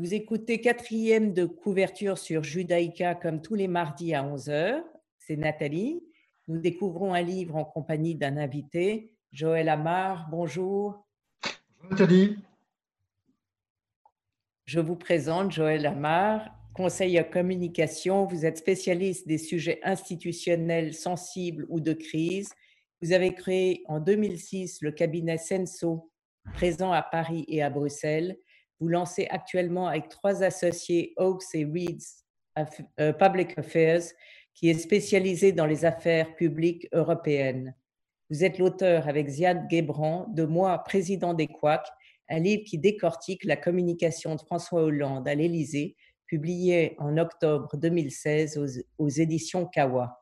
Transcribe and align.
Vous 0.00 0.14
écoutez 0.14 0.62
quatrième 0.62 1.34
de 1.34 1.44
couverture 1.44 2.16
sur 2.16 2.42
Judaïka 2.42 3.14
comme 3.14 3.42
tous 3.42 3.54
les 3.54 3.68
mardis 3.68 4.14
à 4.14 4.24
11h. 4.24 4.82
C'est 5.18 5.36
Nathalie. 5.36 6.02
Nous 6.48 6.56
découvrons 6.56 7.12
un 7.12 7.20
livre 7.20 7.54
en 7.56 7.66
compagnie 7.66 8.14
d'un 8.14 8.38
invité, 8.38 9.12
Joël 9.30 9.68
Amar. 9.68 10.26
Bonjour. 10.30 11.06
Bonjour 11.42 11.90
Nathalie. 11.90 12.36
Je 14.64 14.80
vous 14.80 14.96
présente 14.96 15.52
Joël 15.52 15.84
Amar, 15.84 16.48
conseiller 16.72 17.20
en 17.20 17.24
communication. 17.24 18.24
Vous 18.24 18.46
êtes 18.46 18.56
spécialiste 18.56 19.28
des 19.28 19.36
sujets 19.36 19.80
institutionnels 19.82 20.94
sensibles 20.94 21.66
ou 21.68 21.78
de 21.78 21.92
crise. 21.92 22.48
Vous 23.02 23.12
avez 23.12 23.34
créé 23.34 23.84
en 23.86 24.00
2006 24.00 24.80
le 24.80 24.92
cabinet 24.92 25.36
Senso, 25.36 26.10
présent 26.54 26.90
à 26.90 27.02
Paris 27.02 27.44
et 27.48 27.62
à 27.62 27.68
Bruxelles 27.68 28.38
vous 28.80 28.88
lancez 28.88 29.26
actuellement 29.28 29.86
avec 29.86 30.08
trois 30.08 30.42
associés, 30.42 31.12
Oaks 31.16 31.54
et 31.54 31.64
Reeds 31.64 32.24
euh, 32.98 33.12
Public 33.12 33.56
Affairs, 33.58 34.02
qui 34.54 34.70
est 34.70 34.78
spécialisé 34.78 35.52
dans 35.52 35.66
les 35.66 35.84
affaires 35.84 36.34
publiques 36.34 36.88
européennes. 36.92 37.74
Vous 38.30 38.44
êtes 38.44 38.58
l'auteur 38.58 39.08
avec 39.08 39.28
Ziad 39.28 39.68
Guébran 39.68 40.26
de 40.34 40.44
Moi, 40.44 40.76
président 40.78 41.34
des 41.34 41.46
Quacs, 41.46 41.88
un 42.28 42.38
livre 42.38 42.64
qui 42.64 42.78
décortique 42.78 43.44
la 43.44 43.56
communication 43.56 44.34
de 44.34 44.40
François 44.40 44.82
Hollande 44.82 45.26
à 45.28 45.34
l'Élysée, 45.34 45.96
publié 46.26 46.94
en 46.98 47.18
octobre 47.18 47.76
2016 47.76 48.56
aux, 48.56 48.82
aux 48.98 49.08
éditions 49.08 49.66
Kawa. 49.66 50.20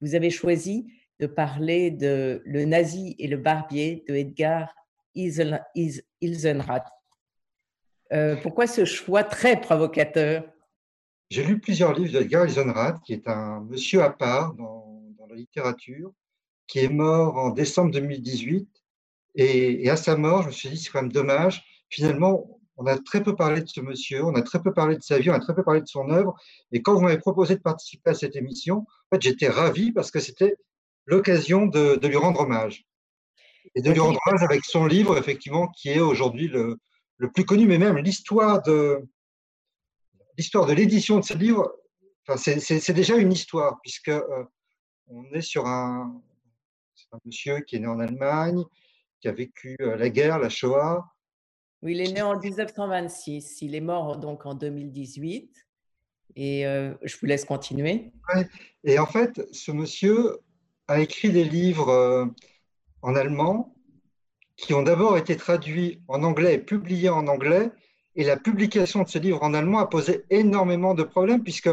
Vous 0.00 0.14
avez 0.14 0.30
choisi 0.30 0.86
de 1.20 1.26
parler 1.26 1.90
de 1.90 2.42
Le 2.44 2.64
nazi 2.64 3.14
et 3.18 3.28
le 3.28 3.36
barbier 3.36 4.04
de 4.08 4.14
Edgar 4.14 4.74
Ilsenrath. 5.14 6.88
Euh, 8.12 8.36
pourquoi 8.36 8.66
ce 8.66 8.84
choix 8.84 9.24
très 9.24 9.60
provocateur? 9.60 10.44
J'ai 11.30 11.44
lu 11.44 11.58
plusieurs 11.58 11.94
livres 11.94 12.12
d'Edgar 12.12 12.44
Eisenrath, 12.44 13.00
qui 13.04 13.14
est 13.14 13.26
un 13.26 13.60
monsieur 13.60 14.02
à 14.02 14.10
part 14.10 14.52
dans, 14.54 15.00
la 15.30 15.36
littérature, 15.36 16.12
qui 16.66 16.80
est 16.80 16.90
mort 16.90 17.38
en 17.38 17.50
décembre 17.50 17.90
2018. 17.92 18.68
Et, 19.36 19.88
à 19.88 19.96
sa 19.96 20.14
mort, 20.16 20.42
je 20.42 20.48
me 20.48 20.52
suis 20.52 20.68
dit, 20.68 20.76
c'est 20.76 20.90
quand 20.90 21.00
même 21.00 21.12
dommage. 21.12 21.64
Finalement, 21.88 22.60
on 22.76 22.84
a 22.84 22.98
très 22.98 23.22
peu 23.22 23.34
parlé 23.34 23.62
de 23.62 23.66
ce 23.66 23.80
monsieur, 23.80 24.22
on 24.24 24.34
a 24.34 24.42
très 24.42 24.60
peu 24.60 24.74
parlé 24.74 24.96
de 24.96 25.02
sa 25.02 25.18
vie, 25.18 25.30
on 25.30 25.34
a 25.34 25.40
très 25.40 25.54
peu 25.54 25.62
parlé 25.62 25.80
de 25.80 25.86
son 25.86 26.10
œuvre. 26.10 26.34
Et 26.70 26.82
quand 26.82 26.94
vous 26.94 27.00
m'avez 27.00 27.18
proposé 27.18 27.54
de 27.56 27.62
participer 27.62 28.10
à 28.10 28.14
cette 28.14 28.36
émission, 28.36 28.80
en 28.80 29.14
fait, 29.14 29.22
j'étais 29.22 29.48
ravi 29.48 29.90
parce 29.90 30.10
que 30.10 30.20
c'était 30.20 30.56
l'occasion 31.06 31.64
de, 31.64 31.96
de, 31.96 32.08
lui 32.08 32.16
rendre 32.16 32.40
hommage. 32.40 32.84
Et 33.74 33.80
de 33.80 33.90
lui 33.90 34.00
rendre 34.00 34.20
hommage 34.26 34.42
avec 34.42 34.66
son 34.66 34.84
livre, 34.84 35.16
effectivement, 35.16 35.68
qui 35.68 35.88
est 35.88 36.00
aujourd'hui 36.00 36.48
le, 36.48 36.76
le 37.22 37.30
plus 37.30 37.44
connu, 37.44 37.66
mais 37.68 37.78
même 37.78 37.98
l'histoire 37.98 38.60
de 38.62 39.00
l'histoire 40.36 40.66
de 40.66 40.72
l'édition 40.72 41.20
de 41.20 41.24
ce 41.24 41.34
livre, 41.34 41.72
enfin, 42.26 42.36
c'est 42.36 42.92
déjà 42.92 43.16
une 43.16 43.30
histoire, 43.30 43.80
puisque 43.80 44.08
euh, 44.08 44.44
on 45.06 45.24
est 45.32 45.40
sur 45.40 45.66
un, 45.66 46.20
un, 47.12 47.18
monsieur 47.24 47.60
qui 47.60 47.76
est 47.76 47.78
né 47.78 47.86
en 47.86 48.00
Allemagne, 48.00 48.64
qui 49.20 49.28
a 49.28 49.32
vécu 49.32 49.76
euh, 49.80 49.96
la 49.96 50.10
guerre, 50.10 50.40
la 50.40 50.48
Shoah. 50.48 51.04
Oui, 51.82 51.92
il 51.92 52.00
est 52.00 52.12
né 52.12 52.22
en 52.22 52.36
1926. 52.40 53.62
Il 53.62 53.76
est 53.76 53.80
mort 53.80 54.18
donc 54.18 54.44
en 54.44 54.54
2018. 54.54 55.64
Et 56.34 56.66
euh, 56.66 56.92
je 57.02 57.16
vous 57.18 57.26
laisse 57.26 57.44
continuer. 57.44 58.10
Et 58.82 58.98
en 58.98 59.06
fait, 59.06 59.40
ce 59.52 59.70
monsieur 59.70 60.40
a 60.88 61.00
écrit 61.00 61.30
des 61.30 61.44
livres 61.44 62.32
en 63.02 63.14
allemand 63.14 63.71
qui 64.56 64.74
ont 64.74 64.82
d'abord 64.82 65.16
été 65.16 65.36
traduits 65.36 66.00
en 66.08 66.22
anglais 66.22 66.54
et 66.54 66.58
publiés 66.58 67.08
en 67.08 67.26
anglais. 67.26 67.70
Et 68.14 68.24
la 68.24 68.36
publication 68.36 69.02
de 69.02 69.08
ce 69.08 69.18
livre 69.18 69.42
en 69.42 69.54
allemand 69.54 69.78
a 69.78 69.86
posé 69.86 70.24
énormément 70.30 70.94
de 70.94 71.02
problèmes, 71.02 71.42
puisque 71.42 71.70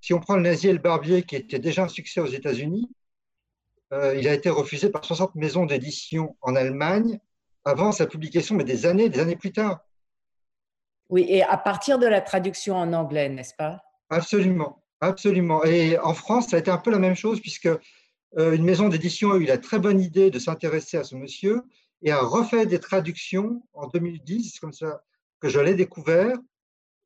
si 0.00 0.12
on 0.12 0.20
prend 0.20 0.36
le 0.36 0.42
nazi 0.42 0.68
et 0.68 0.72
le 0.72 0.78
barbier, 0.78 1.22
qui 1.22 1.36
était 1.36 1.58
déjà 1.58 1.84
un 1.84 1.88
succès 1.88 2.20
aux 2.20 2.26
États-Unis, 2.26 2.90
euh, 3.92 4.14
il 4.16 4.28
a 4.28 4.34
été 4.34 4.50
refusé 4.50 4.90
par 4.90 5.04
60 5.04 5.34
maisons 5.34 5.66
d'édition 5.66 6.36
en 6.40 6.56
Allemagne 6.56 7.18
avant 7.64 7.92
sa 7.92 8.06
publication, 8.06 8.54
mais 8.54 8.64
des 8.64 8.86
années, 8.86 9.08
des 9.08 9.20
années 9.20 9.36
plus 9.36 9.52
tard. 9.52 9.80
Oui, 11.08 11.24
et 11.28 11.42
à 11.42 11.56
partir 11.56 11.98
de 11.98 12.06
la 12.06 12.20
traduction 12.20 12.76
en 12.76 12.92
anglais, 12.92 13.28
n'est-ce 13.28 13.54
pas? 13.54 13.82
Absolument, 14.10 14.82
absolument. 15.00 15.64
Et 15.64 15.98
en 15.98 16.14
France, 16.14 16.48
ça 16.48 16.56
a 16.56 16.58
été 16.58 16.70
un 16.70 16.78
peu 16.78 16.90
la 16.90 16.98
même 16.98 17.16
chose, 17.16 17.40
puisque 17.40 17.66
euh, 17.66 18.52
une 18.52 18.64
maison 18.64 18.88
d'édition 18.88 19.32
a 19.32 19.36
eu 19.36 19.44
la 19.44 19.58
très 19.58 19.78
bonne 19.78 20.00
idée 20.00 20.30
de 20.30 20.38
s'intéresser 20.38 20.98
à 20.98 21.04
ce 21.04 21.14
monsieur 21.14 21.62
et 22.02 22.10
a 22.10 22.20
refait 22.20 22.66
des 22.66 22.78
traductions 22.78 23.62
en 23.72 23.88
2010, 23.88 24.52
c'est 24.52 24.60
comme 24.60 24.72
ça 24.72 25.02
que 25.40 25.48
je 25.48 25.60
l'ai 25.60 25.74
découvert, 25.74 26.36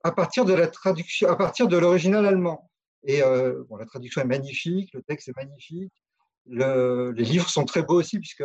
à 0.04 0.12
partir 0.12 0.44
de 0.44 0.52
la 0.52 0.66
traduction, 0.68 1.28
à 1.28 1.36
partir 1.36 1.68
de 1.68 1.76
l'original 1.76 2.26
allemand. 2.26 2.70
Et 3.04 3.22
euh, 3.22 3.64
bon, 3.68 3.76
la 3.76 3.86
traduction 3.86 4.22
est 4.22 4.26
magnifique, 4.26 4.92
le 4.92 5.02
texte 5.02 5.28
est 5.28 5.36
magnifique, 5.36 5.92
le, 6.46 7.12
les 7.12 7.24
livres 7.24 7.48
sont 7.48 7.64
très 7.64 7.82
beaux 7.82 8.00
aussi, 8.00 8.18
puisque 8.18 8.44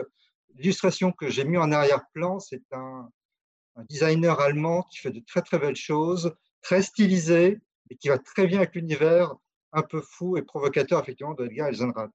l'illustration 0.56 1.12
que 1.12 1.30
j'ai 1.30 1.44
mis 1.44 1.58
en 1.58 1.72
arrière-plan, 1.72 2.40
c'est 2.40 2.64
un, 2.72 3.10
un, 3.76 3.84
designer 3.86 4.40
allemand 4.40 4.84
qui 4.84 5.00
fait 5.00 5.12
de 5.12 5.22
très 5.26 5.42
très 5.42 5.60
belles 5.60 5.76
choses, 5.76 6.36
très 6.62 6.82
stylisé, 6.82 7.60
et 7.90 7.96
qui 7.96 8.10
va 8.10 8.18
très 8.18 8.48
bien 8.48 8.60
avec 8.60 8.76
l'univers 8.76 9.36
un 9.74 9.84
peu 9.84 10.02
fou 10.02 10.38
et 10.38 10.42
provocateur, 10.42 11.02
effectivement, 11.02 11.34
de 11.34 11.46
Edgar 11.46 11.70
Eisenrath. 11.70 12.12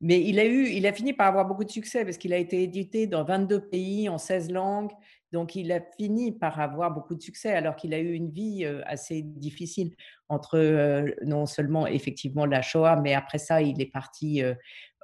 Mais 0.00 0.20
il 0.20 0.38
a, 0.38 0.46
eu, 0.46 0.66
il 0.68 0.86
a 0.86 0.92
fini 0.94 1.12
par 1.12 1.26
avoir 1.26 1.46
beaucoup 1.46 1.64
de 1.64 1.70
succès 1.70 2.04
parce 2.04 2.16
qu'il 2.16 2.32
a 2.32 2.38
été 2.38 2.62
édité 2.62 3.06
dans 3.06 3.22
22 3.22 3.68
pays, 3.68 4.08
en 4.08 4.16
16 4.16 4.50
langues. 4.50 4.92
Donc, 5.32 5.54
il 5.54 5.70
a 5.72 5.80
fini 5.96 6.32
par 6.32 6.58
avoir 6.58 6.90
beaucoup 6.90 7.14
de 7.14 7.22
succès 7.22 7.52
alors 7.52 7.76
qu'il 7.76 7.92
a 7.92 7.98
eu 7.98 8.12
une 8.14 8.30
vie 8.30 8.64
euh, 8.64 8.80
assez 8.86 9.22
difficile 9.22 9.94
entre 10.28 10.58
euh, 10.58 11.10
non 11.24 11.46
seulement 11.46 11.86
effectivement 11.86 12.46
la 12.46 12.62
Shoah, 12.62 12.96
mais 12.96 13.14
après 13.14 13.38
ça, 13.38 13.62
il 13.62 13.80
est 13.80 13.92
parti 13.92 14.42
euh, 14.42 14.54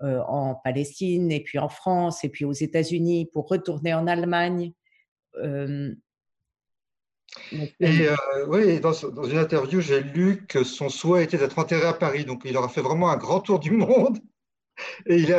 en 0.01 0.55
Palestine 0.55 1.31
et 1.31 1.43
puis 1.43 1.59
en 1.59 1.69
France 1.69 2.25
et 2.25 2.29
puis 2.29 2.45
aux 2.45 2.53
États-Unis 2.53 3.29
pour 3.33 3.49
retourner 3.49 3.95
en 3.95 4.07
Allemagne. 4.07 4.73
Et 7.81 8.09
oui, 8.49 8.81
dans, 8.81 8.93
dans, 9.11 9.25
une 9.25 9.39
interview, 9.39 9.81
j'ai 9.81 10.03
lu 10.03 10.47
que 10.47 10.65
son 10.65 10.89
souhait 10.89 11.25
était 11.25 11.37
d'être 11.37 11.59
enterré 11.59 11.87
à 11.87 11.93
Paris. 11.93 12.25
Donc, 12.25 12.43
il 12.47 12.57
aura 12.57 12.71
fait 12.71 12.81
vraiment 12.81 13.11
un 13.11 13.19
grand 13.19 13.41
tour 13.41 13.61
du 13.61 13.73
monde. 13.73 14.19
Et, 15.07 15.17
il 15.17 15.33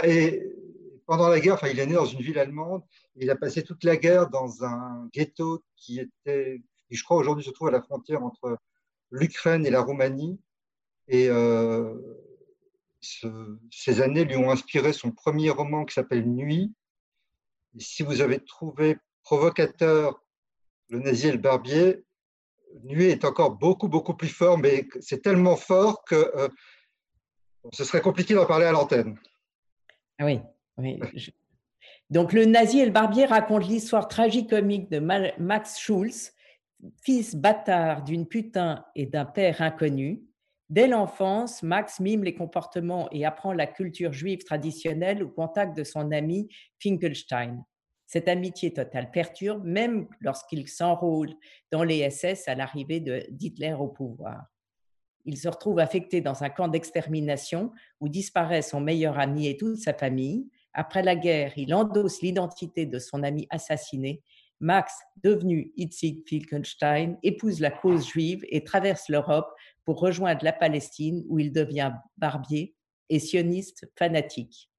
pendant 1.08 1.30
la 1.30 1.40
guerre, 1.40 1.54
enfin, 1.54 1.70
il 1.70 1.80
est 1.80 1.86
né 1.86 1.94
dans 1.94 2.06
une 2.06 2.22
ville 2.22 2.38
allemande. 2.38 2.84
Il 3.16 3.30
a 3.30 3.36
passé 3.38 3.64
toute 3.64 3.86
la 3.86 3.96
guerre 3.96 4.30
dans 4.30 4.66
un 4.66 5.08
ghetto 5.14 5.64
qui 5.78 6.00
était, 6.00 6.62
je 6.90 7.04
crois 7.04 7.18
aujourd'hui 7.18 7.46
se 7.46 7.50
trouve 7.50 7.70
à 7.70 7.72
la 7.72 7.82
frontière 7.82 8.24
entre 8.24 8.58
l'Ukraine 9.10 9.66
et 9.66 9.70
la 9.70 9.82
Roumanie. 9.82 10.38
Et 11.08 11.30
euh, 11.30 11.96
ce, 13.00 13.58
ces 13.72 14.02
années 14.02 14.26
lui 14.26 14.36
ont 14.36 14.52
inspiré 14.52 14.92
son 14.92 15.12
premier 15.12 15.50
roman 15.50 15.86
qui 15.86 15.94
s'appelle 15.94 16.28
Nuit. 16.28 16.74
Si 17.80 18.04
vous 18.04 18.20
avez 18.20 18.44
trouvé 18.44 18.98
provocateur 19.24 20.22
le 20.90 21.00
nazi 21.00 21.28
et 21.28 21.32
le 21.32 21.38
barbier, 21.38 22.04
Nuit 22.84 23.06
est 23.06 23.24
encore 23.24 23.52
beaucoup, 23.52 23.88
beaucoup 23.88 24.14
plus 24.14 24.28
fort, 24.28 24.58
mais 24.58 24.88
c'est 25.00 25.22
tellement 25.22 25.56
fort 25.56 26.04
que 26.04 26.16
euh, 26.36 26.50
ce 27.74 27.84
serait 27.84 28.02
compliqué 28.02 28.34
d'en 28.34 28.46
parler 28.46 28.66
à 28.66 28.72
l'antenne. 28.72 29.18
Ah 30.20 30.26
oui. 30.26 30.40
Donc, 32.10 32.34
Le 32.34 32.46
Nazi 32.46 32.80
et 32.80 32.86
le 32.86 32.92
Barbier 32.92 33.26
raconte 33.26 33.68
l'histoire 33.68 34.08
tragicomique 34.08 34.90
de 34.90 35.00
Max 35.00 35.80
Schulz, 35.80 36.34
fils 37.04 37.36
bâtard 37.36 38.04
d'une 38.04 38.28
putain 38.28 38.86
et 38.96 39.06
d'un 39.06 39.26
père 39.26 39.62
inconnu. 39.62 40.24
Dès 40.70 40.88
l'enfance, 40.88 41.64
Max 41.64 42.00
mime 42.00 42.24
les 42.24 42.36
comportements 42.36 43.08
et 43.12 43.26
apprend 43.26 43.54
la 43.54 43.68
culture 43.68 44.12
juive 44.12 44.44
traditionnelle 44.44 45.24
au 45.24 45.30
contact 45.30 45.78
de 45.78 45.84
son 45.84 46.12
ami 46.12 46.50
Finkelstein. 46.80 47.64
Cette 48.06 48.28
amitié 48.28 48.74
totale 48.74 49.12
perturbe 49.12 49.66
même 49.66 50.08
lorsqu'il 50.22 50.68
s'enrôle 50.68 51.34
dans 51.72 51.84
les 51.84 52.10
SS 52.10 52.48
à 52.48 52.56
l'arrivée 52.56 53.00
d'Hitler 53.00 53.74
au 53.74 53.88
pouvoir. 53.88 54.46
Il 55.28 55.38
se 55.38 55.50
retrouve 55.50 55.80
affecté 55.80 56.22
dans 56.22 56.44
un 56.44 56.50
camp 56.50 56.70
d'extermination 56.70 57.72
où 58.00 58.08
disparaît 58.08 58.62
son 58.62 58.80
meilleur 58.80 59.20
ami 59.20 59.48
et 59.48 59.58
toute 59.58 59.78
sa 59.78 59.94
famille. 59.94 60.48
Après 60.72 61.04
la 61.04 61.18
guerre, 61.18 61.52
il 61.58 61.74
endosse 61.76 62.22
l'identité 62.22 62.86
de 62.86 62.98
son 62.98 63.24
ami 63.24 63.46
assassiné. 63.50 64.24
Max, 64.62 64.94
devenu 65.22 65.74
Itzig 65.76 66.24
Filkenstein, 66.26 67.18
épouse 67.24 67.60
la 67.60 67.72
cause 67.72 68.08
juive 68.08 68.44
et 68.50 68.64
traverse 68.64 69.10
l'Europe 69.10 69.54
pour 69.84 70.00
rejoindre 70.00 70.46
la 70.46 70.54
Palestine 70.54 71.26
où 71.28 71.40
il 71.40 71.52
devient 71.52 71.92
barbier 72.18 72.74
et 73.10 73.20
sioniste 73.20 73.92
fanatique. 73.98 74.70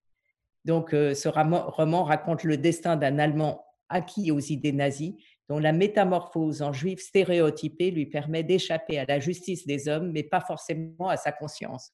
Donc, 0.64 0.94
euh, 0.94 1.14
ce 1.14 1.28
roman 1.28 2.04
raconte 2.04 2.42
le 2.42 2.56
destin 2.56 2.96
d'un 2.96 3.18
Allemand 3.18 3.66
acquis 3.90 4.30
aux 4.30 4.40
idées 4.40 4.72
nazies 4.72 5.16
dont 5.48 5.58
la 5.58 5.72
métamorphose 5.72 6.62
en 6.62 6.72
juif 6.72 7.00
stéréotypé 7.00 7.90
lui 7.90 8.06
permet 8.06 8.42
d'échapper 8.42 8.98
à 8.98 9.06
la 9.06 9.18
justice 9.18 9.66
des 9.66 9.88
hommes, 9.88 10.12
mais 10.12 10.22
pas 10.22 10.40
forcément 10.40 11.08
à 11.08 11.16
sa 11.16 11.32
conscience. 11.32 11.92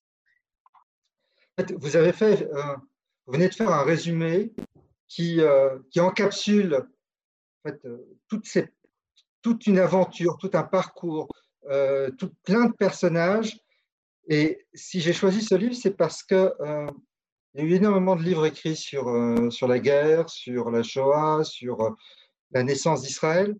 Vous 1.76 1.94
avez 1.94 2.12
fait, 2.12 2.42
euh, 2.52 2.76
vous 3.26 3.34
venez 3.34 3.48
de 3.48 3.54
faire 3.54 3.70
un 3.70 3.84
résumé 3.84 4.52
qui, 5.06 5.40
euh, 5.40 5.78
qui 5.90 6.00
encapsule 6.00 6.84
euh, 7.66 7.98
toute 9.42 9.66
une 9.66 9.78
aventure, 9.78 10.36
tout 10.38 10.50
un 10.54 10.64
parcours, 10.64 11.28
tout 12.18 12.30
plein 12.42 12.66
de 12.66 12.72
personnages. 12.72 13.56
Et 14.28 14.66
si 14.74 15.00
j'ai 15.00 15.12
choisi 15.12 15.42
ce 15.42 15.54
livre, 15.54 15.74
c'est 15.74 15.96
parce 15.96 16.22
que 16.22 16.52
il 17.54 17.60
y 17.60 17.66
a 17.66 17.66
eu 17.66 17.74
énormément 17.74 18.16
de 18.16 18.22
livres 18.22 18.46
écrits 18.46 18.76
sur, 18.76 19.06
sur 19.50 19.68
la 19.68 19.78
guerre, 19.78 20.28
sur 20.28 20.70
la 20.70 20.82
Shoah, 20.82 21.44
sur 21.44 21.94
la 22.50 22.62
naissance 22.62 23.02
d'Israël. 23.02 23.54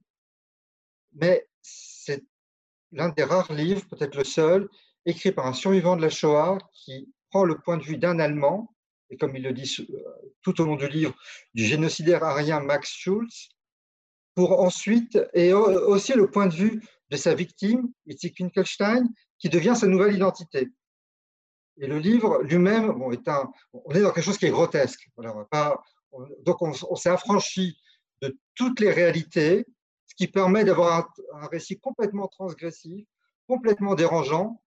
Mais 1.13 1.49
c'est 1.63 2.25
l'un 2.93 3.09
des 3.09 3.25
rares 3.25 3.53
livres, 3.53 3.87
peut-être 3.89 4.17
le 4.17 4.25
seul, 4.25 4.69
écrit 5.07 5.33
par 5.33 5.47
un 5.47 5.53
survivant 5.53 5.97
de 5.97 6.03
la 6.03 6.11
Shoah 6.11 6.59
qui 6.73 7.13
prend 7.31 7.45
le 7.45 7.59
point 7.59 7.77
de 7.77 7.83
vue 7.83 7.99
d'un 7.99 8.19
Allemand, 8.19 8.75
et 9.11 9.17
comme 9.17 9.37
il 9.37 9.43
le 9.43 9.53
dit 9.53 9.87
tout 10.43 10.61
au 10.61 10.65
long 10.65 10.77
du 10.77 10.89
livre, 10.89 11.15
du 11.55 11.65
génocidaire 11.65 12.25
arien 12.25 12.61
Max 12.61 12.91
Schulz, 12.91 13.51
pour 14.35 14.61
ensuite, 14.61 15.19
et 15.33 15.53
aussi 15.53 16.13
le 16.15 16.31
point 16.31 16.47
de 16.47 16.55
vue 16.55 16.83
de 17.11 17.17
sa 17.17 17.35
victime, 17.35 17.93
Itzik 18.07 18.39
Winkelstein, 18.41 19.09
qui 19.39 19.49
devient 19.49 19.75
sa 19.77 19.87
nouvelle 19.87 20.15
identité. 20.15 20.71
Et 21.81 21.87
le 21.87 21.99
livre 21.99 22.43
lui-même, 22.43 22.93
bon, 22.93 23.11
on 23.73 23.93
est 23.93 24.01
dans 24.01 24.13
quelque 24.13 24.25
chose 24.25 24.39
qui 24.39 24.47
est 24.47 24.51
grotesque. 24.51 25.09
Voilà, 25.17 25.35
on 25.37 26.27
donc 26.45 26.63
on, 26.63 26.95
s'est 26.95 27.11
affranchi 27.11 27.77
de 28.25 28.37
toutes 28.55 28.81
les 28.81 28.91
réalités, 28.91 29.67
ce 30.07 30.15
qui 30.15 30.29
permet 30.29 30.65
d'avoir 30.65 31.13
un, 31.35 31.47
récit 31.47 31.79
complètement 31.79 32.29
transgressif, 32.29 33.07
complètement 33.47 33.95
dérangeant, 33.95 34.63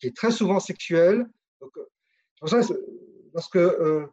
qui 0.00 0.08
est 0.08 0.16
très 0.16 0.30
souvent 0.30 0.60
sexuel. 0.60 1.26
Donc, 1.60 1.76
euh, 1.76 1.88
pour 2.38 2.48
ça, 2.48 2.60
lorsque, 3.32 3.56
euh, 3.56 4.06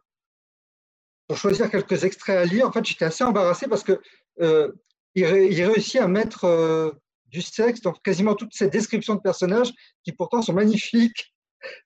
pour 1.26 1.36
choisir 1.36 1.70
quelques 1.70 2.04
extraits 2.04 2.38
à 2.38 2.44
lire, 2.44 2.68
en 2.68 2.72
fait, 2.72 2.84
j'étais 2.84 3.04
assez 3.04 3.24
embarrassé 3.24 3.66
parce 3.68 3.82
que 3.82 4.00
euh, 4.40 4.72
il, 5.14 5.24
réussit 5.24 6.00
à 6.00 6.08
mettre 6.08 6.94
du 7.26 7.42
sexe 7.42 7.80
dans 7.80 7.92
quasiment 7.92 8.34
toutes 8.34 8.54
ces 8.54 8.68
descriptions 8.68 9.14
de 9.14 9.20
personnages 9.20 9.72
qui 10.04 10.12
pourtant 10.12 10.42
sont 10.42 10.52
magnifiques. 10.52 11.34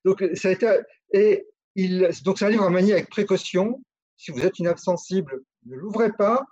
Donc, 0.05 0.23
ça 0.35 0.49
a 0.49 0.51
été, 0.51 0.79
et 1.13 1.47
il, 1.75 2.09
donc 2.23 2.37
c'est 2.37 2.45
un 2.45 2.49
livre 2.49 2.65
à 2.65 2.69
manier 2.69 2.93
avec 2.93 3.09
précaution. 3.09 3.81
Si 4.17 4.31
vous 4.31 4.45
êtes 4.45 4.59
une 4.59 4.75
sensible, 4.77 5.41
ne 5.65 5.75
l'ouvrez 5.75 6.11
pas, 6.11 6.45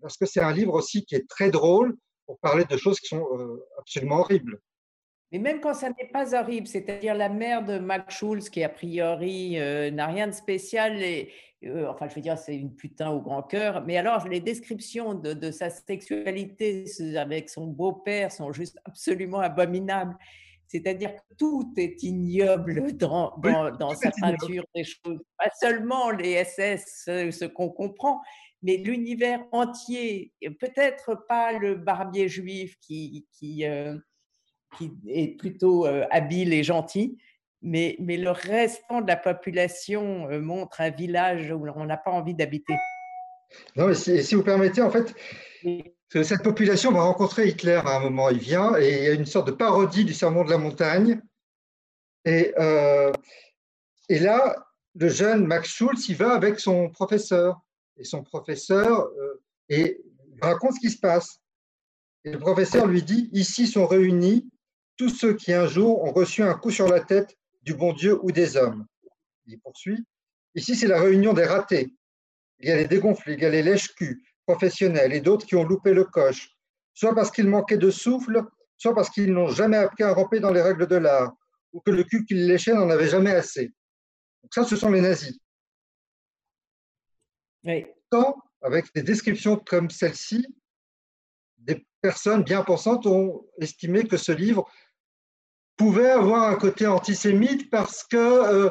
parce 0.00 0.16
que 0.16 0.26
c'est 0.26 0.40
un 0.40 0.52
livre 0.52 0.74
aussi 0.74 1.04
qui 1.04 1.14
est 1.14 1.28
très 1.28 1.50
drôle 1.50 1.96
pour 2.26 2.38
parler 2.38 2.64
de 2.64 2.76
choses 2.76 3.00
qui 3.00 3.08
sont 3.08 3.26
euh, 3.36 3.66
absolument 3.78 4.20
horribles. 4.20 4.60
Mais 5.32 5.38
même 5.38 5.60
quand 5.60 5.74
ça 5.74 5.90
n'est 5.90 6.08
pas 6.12 6.34
horrible, 6.34 6.66
c'est-à-dire 6.66 7.14
la 7.14 7.28
mère 7.28 7.64
de 7.64 7.78
Max 7.78 8.16
Schulz, 8.16 8.48
qui 8.50 8.64
a 8.64 8.68
priori 8.68 9.60
euh, 9.60 9.90
n'a 9.90 10.06
rien 10.06 10.26
de 10.26 10.32
spécial, 10.32 11.00
et, 11.02 11.30
euh, 11.64 11.86
enfin 11.88 12.08
je 12.08 12.16
veux 12.16 12.20
dire 12.20 12.36
c'est 12.36 12.56
une 12.56 12.74
putain 12.74 13.10
au 13.10 13.20
grand 13.20 13.42
cœur, 13.42 13.84
mais 13.86 13.96
alors 13.96 14.26
les 14.26 14.40
descriptions 14.40 15.14
de, 15.14 15.50
sa 15.52 15.70
sexualité 15.70 16.84
avec 17.16 17.48
son 17.48 17.66
beau-père 17.66 18.32
sont 18.32 18.52
juste 18.52 18.78
absolument 18.84 19.40
abominables. 19.40 20.16
C'est-à-dire 20.66 21.16
que 21.16 21.34
tout 21.36 21.72
est 21.76 22.00
ignoble 22.04 22.96
dans, 22.96 23.36
dans, 23.36 23.94
sa 23.96 24.12
peinture 24.20 24.64
des 24.72 24.84
choses. 24.84 25.20
Pas 25.36 25.50
seulement 25.60 26.10
les 26.10 26.44
SS, 26.44 27.02
ce, 27.06 27.44
qu'on 27.44 27.70
comprend, 27.70 28.20
mais 28.62 28.76
l'univers 28.76 29.40
entier. 29.52 30.32
Peut-être 30.58 31.26
pas 31.28 31.52
le 31.52 31.74
barbier 31.74 32.28
juif 32.28 32.76
qui, 32.80 33.26
qui 33.32 33.64
euh, 33.64 33.96
qui 34.76 34.92
est 35.08 35.36
plutôt 35.38 35.86
euh, 35.86 36.04
habile 36.10 36.52
et 36.52 36.62
gentil, 36.62 37.18
mais, 37.62 37.96
mais 37.98 38.16
le 38.16 38.30
restant 38.30 39.00
de 39.00 39.08
la 39.08 39.16
population 39.16 40.28
euh, 40.30 40.40
montre 40.40 40.80
un 40.80 40.90
village 40.90 41.50
où 41.50 41.66
on 41.74 41.84
n'a 41.84 41.96
pas 41.96 42.10
envie 42.10 42.34
d'habiter. 42.34 42.76
Non, 43.76 43.88
mais 43.88 43.94
si, 43.94 44.34
vous 44.34 44.44
permettez, 44.44 44.80
en 44.80 44.90
fait, 44.90 45.14
cette 46.08 46.42
population 46.42 46.92
va 46.92 47.02
rencontrer 47.02 47.48
Hitler 47.48 47.80
à 47.84 47.96
un 47.96 48.00
moment. 48.00 48.30
Il 48.30 48.38
vient 48.38 48.76
et 48.78 48.98
il 48.98 49.04
y 49.04 49.08
a 49.08 49.12
une 49.12 49.26
sorte 49.26 49.48
de 49.48 49.52
parodie 49.52 50.04
du 50.04 50.14
sermon 50.14 50.44
de 50.44 50.50
la 50.50 50.58
montagne. 50.58 51.20
Et, 52.24 52.54
euh, 52.58 53.10
et 54.08 54.20
là, 54.20 54.54
le 54.94 55.08
jeune 55.08 55.46
Max 55.46 55.68
Schulz, 55.68 56.08
il 56.08 56.16
va 56.16 56.32
avec 56.32 56.60
son 56.60 56.90
professeur. 56.90 57.60
Et 58.00 58.04
son 58.04 58.24
professeur 58.24 59.10
et 59.68 60.02
raconte 60.42 60.74
ce 60.74 60.80
qui 60.80 60.90
se 60.90 60.98
passe. 60.98 61.40
Et 62.24 62.32
le 62.32 62.38
professeur 62.38 62.86
lui 62.86 63.02
dit 63.02 63.28
Ici 63.32 63.66
sont 63.66 63.86
réunis 63.86 64.50
tous 64.96 65.10
ceux 65.10 65.34
qui 65.34 65.52
un 65.52 65.66
jour 65.66 66.02
ont 66.02 66.12
reçu 66.12 66.42
un 66.42 66.54
coup 66.54 66.70
sur 66.70 66.88
la 66.88 67.00
tête 67.00 67.36
du 67.62 67.74
bon 67.74 67.92
Dieu 67.92 68.18
ou 68.22 68.32
des 68.32 68.56
hommes. 68.56 68.86
Il 69.46 69.58
poursuit. 69.60 70.04
Ici, 70.54 70.76
c'est 70.76 70.88
la 70.88 71.00
réunion 71.00 71.32
des 71.32 71.44
ratés. 71.44 71.94
Il 72.58 72.68
y 72.68 72.72
a 72.72 72.76
les 72.76 72.86
dégonflés, 72.86 73.34
il 73.34 73.40
y 73.40 73.46
a 73.46 73.50
les 73.50 73.62
lèches-culs 73.62 74.22
professionnels 74.44 75.12
et 75.12 75.20
d'autres 75.20 75.46
qui 75.46 75.56
ont 75.56 75.64
loupé 75.64 75.94
le 75.94 76.04
coche, 76.04 76.50
soit 76.92 77.14
parce 77.14 77.30
qu'ils 77.30 77.48
manquaient 77.48 77.78
de 77.78 77.90
souffle, 77.90 78.42
soit 78.76 78.94
parce 78.94 79.08
qu'ils 79.10 79.32
n'ont 79.32 79.48
jamais 79.48 79.76
appris 79.76 80.02
à 80.02 80.12
ramper 80.12 80.40
dans 80.40 80.52
les 80.52 80.60
règles 80.60 80.86
de 80.86 80.96
l'art, 80.96 81.32
ou 81.72 81.80
que 81.80 81.90
le 81.90 82.04
cul 82.04 82.24
qu'ils 82.24 82.46
léchaient 82.46 82.74
n'en 82.74 82.90
avait 82.90 83.08
jamais 83.08 83.30
assez. 83.30 83.72
Donc 84.42 84.52
ça, 84.52 84.64
ce 84.64 84.76
sont 84.76 84.90
les 84.90 85.00
nazis. 85.00 85.38
Oui. 87.64 87.86
Tant, 88.10 88.36
avec 88.62 88.92
des 88.94 89.02
descriptions 89.02 89.56
comme 89.56 89.90
celle-ci, 89.90 90.46
des 91.58 91.86
personnes 92.00 92.42
bien 92.42 92.62
pensantes 92.62 93.06
ont 93.06 93.46
estimé 93.58 94.06
que 94.06 94.16
ce 94.16 94.32
livre 94.32 94.70
pouvait 95.76 96.10
avoir 96.10 96.44
un 96.44 96.56
côté 96.56 96.86
antisémite 96.86 97.70
parce 97.70 98.04
que 98.04 98.16
euh, 98.16 98.70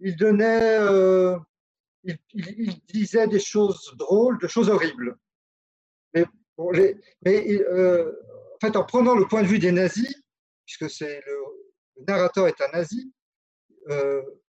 il 0.00 0.16
donnait, 0.16 0.78
euh, 0.80 1.36
il, 2.04 2.80
disait 2.86 3.26
des 3.26 3.40
choses 3.40 3.94
drôles, 3.98 4.38
des 4.38 4.48
choses 4.48 4.68
horribles. 4.68 5.18
Mais, 6.14 6.24
euh, 6.58 8.10
en 8.54 8.66
fait, 8.66 8.76
en 8.76 8.84
prenant 8.84 9.14
le 9.14 9.26
point 9.26 9.42
de 9.42 9.46
vue 9.46 9.58
des 9.58 9.72
nazis, 9.72 10.14
puisque 10.64 10.90
c'est 10.90 11.22
le, 11.26 12.04
narrateur 12.08 12.48
est 12.48 12.60
un 12.60 12.68
nazi, 12.72 13.12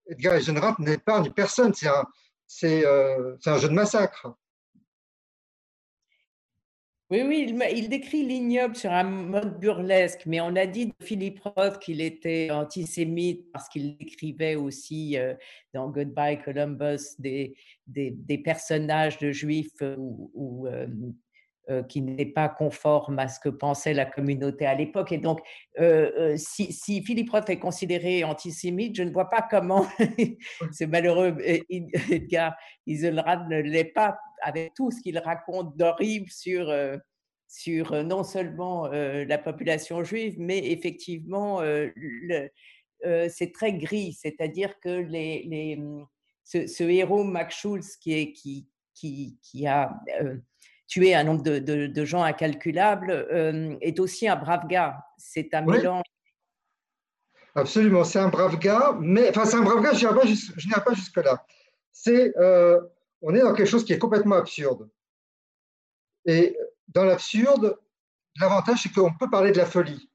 Edgar 0.08 0.34
Eisenrat 0.34 0.76
n'épargne 0.78 1.32
personne. 1.32 1.74
C'est 1.74 1.88
un, 1.88 2.04
c'est, 2.46 2.84
un 2.86 3.58
jeu 3.58 3.68
de 3.68 3.74
massacre. 3.74 4.36
Oui, 7.08 7.22
oui, 7.22 7.56
il, 7.72 7.88
décrit 7.88 8.24
l'ignoble 8.24 8.74
sur 8.74 8.90
un 8.90 9.04
mode 9.04 9.60
burlesque, 9.60 10.22
mais 10.26 10.40
on 10.40 10.56
a 10.56 10.66
dit 10.66 10.86
de 10.86 10.92
Philippe 11.00 11.38
Roth 11.38 11.78
qu'il 11.78 12.00
était 12.00 12.50
antisémite 12.50 13.52
parce 13.52 13.68
qu'il 13.68 13.96
décrivait 13.96 14.56
aussi 14.56 15.16
euh, 15.16 15.34
dans 15.72 15.88
Goodbye 15.88 16.42
Columbus 16.42 17.14
des, 17.20 17.54
personnages 18.44 19.18
de 19.18 19.30
juifs 19.30 19.80
ou, 19.80 20.66
euh, 20.66 20.72
euh, 20.72 20.86
qui 21.88 22.00
n'est 22.00 22.26
pas 22.26 22.48
conforme 22.48 23.18
à 23.18 23.28
ce 23.28 23.40
que 23.40 23.48
pensait 23.48 23.92
la 23.92 24.06
communauté 24.06 24.66
à 24.66 24.74
l'époque. 24.74 25.12
Et 25.12 25.18
donc, 25.18 25.40
si, 26.36 26.72
si, 26.72 27.02
Philippe 27.02 27.30
Roth 27.30 27.50
est 27.50 27.58
considéré 27.58 28.22
antisémite, 28.24 28.96
je 28.96 29.02
ne 29.02 29.10
vois 29.10 29.28
pas 29.28 29.46
comment, 29.48 29.86
c'est 30.72 30.86
malheureux, 30.86 31.36
Edgar 32.10 32.54
Iselrad 32.86 33.48
ne 33.48 33.60
l'est 33.60 33.92
pas 33.92 34.16
avec 34.42 34.74
tout 34.74 34.90
ce 34.90 35.00
qu'il 35.00 35.18
raconte 35.18 35.76
d'horrible 35.76 36.30
sur, 36.30 36.68
euh, 36.68 36.96
sur 37.48 37.92
euh, 37.92 38.02
non 38.02 38.22
seulement 38.22 38.86
euh, 38.86 39.24
la 39.24 39.38
population 39.38 40.04
juive, 40.04 40.36
mais 40.38 40.70
effectivement, 40.70 41.60
c'est 43.02 43.52
très 43.52 43.72
gris. 43.74 44.12
C'est-à-dire 44.12 44.78
que 44.80 44.88
les, 44.88 45.44
les, 45.44 45.78
ce, 46.44 46.84
héros, 46.84 47.24
Max 47.24 47.56
Schulz, 47.56 47.96
qui, 47.96 48.12
est, 48.12 48.32
qui, 48.32 48.68
qui, 48.94 49.38
qui 49.42 49.66
a 49.66 49.92
tué 50.86 51.14
un 51.14 51.24
nombre 51.24 51.42
de, 51.42 51.58
de, 51.58 52.04
gens 52.04 52.22
incalculables, 52.22 53.26
est 53.80 53.98
aussi 53.98 54.28
un 54.28 54.36
brave 54.36 54.66
gars. 54.68 54.98
C'est 55.18 55.52
un 55.54 55.62
mélange. 55.62 56.04
Absolument, 57.54 58.04
c'est 58.04 58.18
un 58.18 58.28
brave 58.28 58.58
gars, 58.58 58.96
mais 59.00 59.30
enfin, 59.30 59.46
c'est 59.46 59.56
un 59.56 59.62
brave 59.62 59.82
gars, 59.82 59.92
je 59.94 60.06
n'irai 60.06 60.84
pas, 60.84 60.94
jusque-là. 60.94 61.44
C'est 61.92 62.32
on 63.22 63.34
est 63.34 63.40
dans 63.40 63.54
quelque 63.54 63.68
chose 63.68 63.84
qui 63.84 63.92
est 63.92 63.98
complètement 63.98 64.36
absurde. 64.36 64.88
Et 66.26 66.56
dans 66.88 67.04
l'absurde, 67.04 67.78
l'avantage, 68.40 68.82
c'est 68.82 68.92
qu'on 68.92 69.14
peut 69.14 69.30
parler 69.30 69.52
de 69.52 69.58
la 69.58 69.66
folie. 69.66 70.10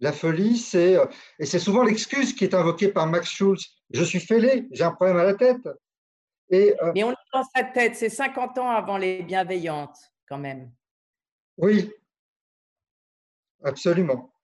La 0.00 0.12
folie, 0.12 0.58
c'est, 0.58 0.98
et 1.38 1.46
c'est 1.46 1.58
souvent 1.58 1.84
l'excuse 1.84 2.34
qui 2.34 2.44
est 2.44 2.54
invoquée 2.54 2.88
par 2.88 3.06
Max 3.06 3.28
Schulz. 3.28 3.76
Je 3.90 4.02
suis 4.02 4.20
fêlé, 4.20 4.66
j'ai 4.72 4.84
un 4.84 4.90
problème 4.90 5.16
à 5.16 5.24
la 5.24 5.34
tête. 5.34 5.68
Et, 6.50 6.74
euh, 6.82 6.92
Mais 6.94 7.04
on 7.04 7.14
dans 7.32 7.44
sa 7.54 7.64
tête, 7.64 7.96
c'est 7.96 8.10
50 8.10 8.58
ans 8.58 8.70
avant 8.70 8.98
les 8.98 9.22
bienveillantes, 9.22 9.96
quand 10.28 10.38
même. 10.38 10.70
Oui, 11.56 11.90
absolument. 13.64 14.34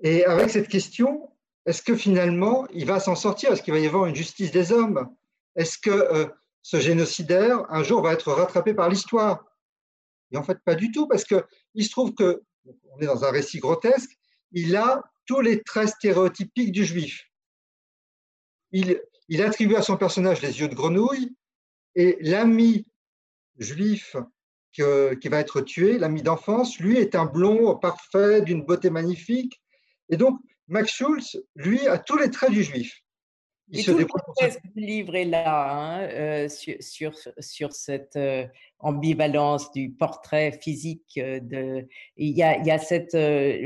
Et 0.00 0.24
avec 0.24 0.50
cette 0.50 0.68
question, 0.68 1.30
est-ce 1.66 1.82
que 1.82 1.94
finalement, 1.94 2.66
il 2.72 2.86
va 2.86 3.00
s'en 3.00 3.14
sortir? 3.14 3.52
Est-ce 3.52 3.62
qu'il 3.62 3.74
va 3.74 3.80
y 3.80 3.86
avoir 3.86 4.06
une 4.06 4.14
justice 4.14 4.50
des 4.50 4.72
hommes? 4.72 5.14
Est-ce 5.56 5.78
que 5.78 5.90
euh, 5.90 6.26
ce 6.62 6.80
génocidaire, 6.80 7.70
un 7.70 7.82
jour, 7.82 8.02
va 8.02 8.12
être 8.12 8.32
rattrapé 8.32 8.72
par 8.72 8.88
l'histoire? 8.88 9.44
Et 10.32 10.36
en 10.36 10.42
fait, 10.42 10.58
pas 10.64 10.74
du 10.74 10.90
tout, 10.90 11.06
parce 11.06 11.24
qu'il 11.24 11.84
se 11.84 11.90
trouve 11.90 12.14
que, 12.14 12.42
on 12.92 13.00
est 13.00 13.06
dans 13.06 13.24
un 13.24 13.30
récit 13.30 13.58
grotesque, 13.58 14.10
il 14.52 14.76
a 14.76 15.02
tous 15.26 15.40
les 15.40 15.62
traits 15.62 15.88
stéréotypiques 15.88 16.72
du 16.72 16.84
juif. 16.84 17.24
Il, 18.72 19.00
il 19.28 19.42
attribue 19.42 19.76
à 19.76 19.82
son 19.82 19.96
personnage 19.96 20.40
les 20.40 20.60
yeux 20.60 20.68
de 20.68 20.74
grenouille, 20.74 21.34
et 21.94 22.18
l'ami 22.20 22.86
juif 23.58 24.16
qui 24.72 25.28
va 25.28 25.40
être 25.40 25.60
tué, 25.62 25.98
l'ami 25.98 26.22
d'enfance, 26.22 26.78
lui 26.78 26.96
est 26.96 27.14
un 27.14 27.26
blond 27.26 27.76
parfait, 27.76 28.42
d'une 28.42 28.62
beauté 28.62 28.88
magnifique. 28.90 29.60
Et 30.08 30.16
donc, 30.16 30.38
Max 30.68 30.92
Schulz, 30.92 31.44
lui, 31.56 31.86
a 31.88 31.98
tous 31.98 32.16
les 32.16 32.30
traits 32.30 32.52
du 32.52 32.62
juif. 32.62 33.02
Il 33.72 33.82
se 33.84 33.92
tout 33.92 34.06
le 34.74 34.82
livre 34.82 35.14
est 35.14 35.24
là 35.24 35.72
hein, 35.72 36.00
euh, 36.02 36.48
sur, 36.48 37.14
sur, 37.38 37.72
cette 37.72 38.16
euh, 38.16 38.44
ambivalence 38.80 39.70
du 39.70 39.90
portrait 39.92 40.58
physique. 40.60 41.18
Euh, 41.18 41.38
de, 41.40 41.86
il, 42.16 42.36
y 42.36 42.42
a, 42.42 42.58
il 42.58 42.66
y 42.66 42.70
a 42.72 42.78
cette, 42.78 43.14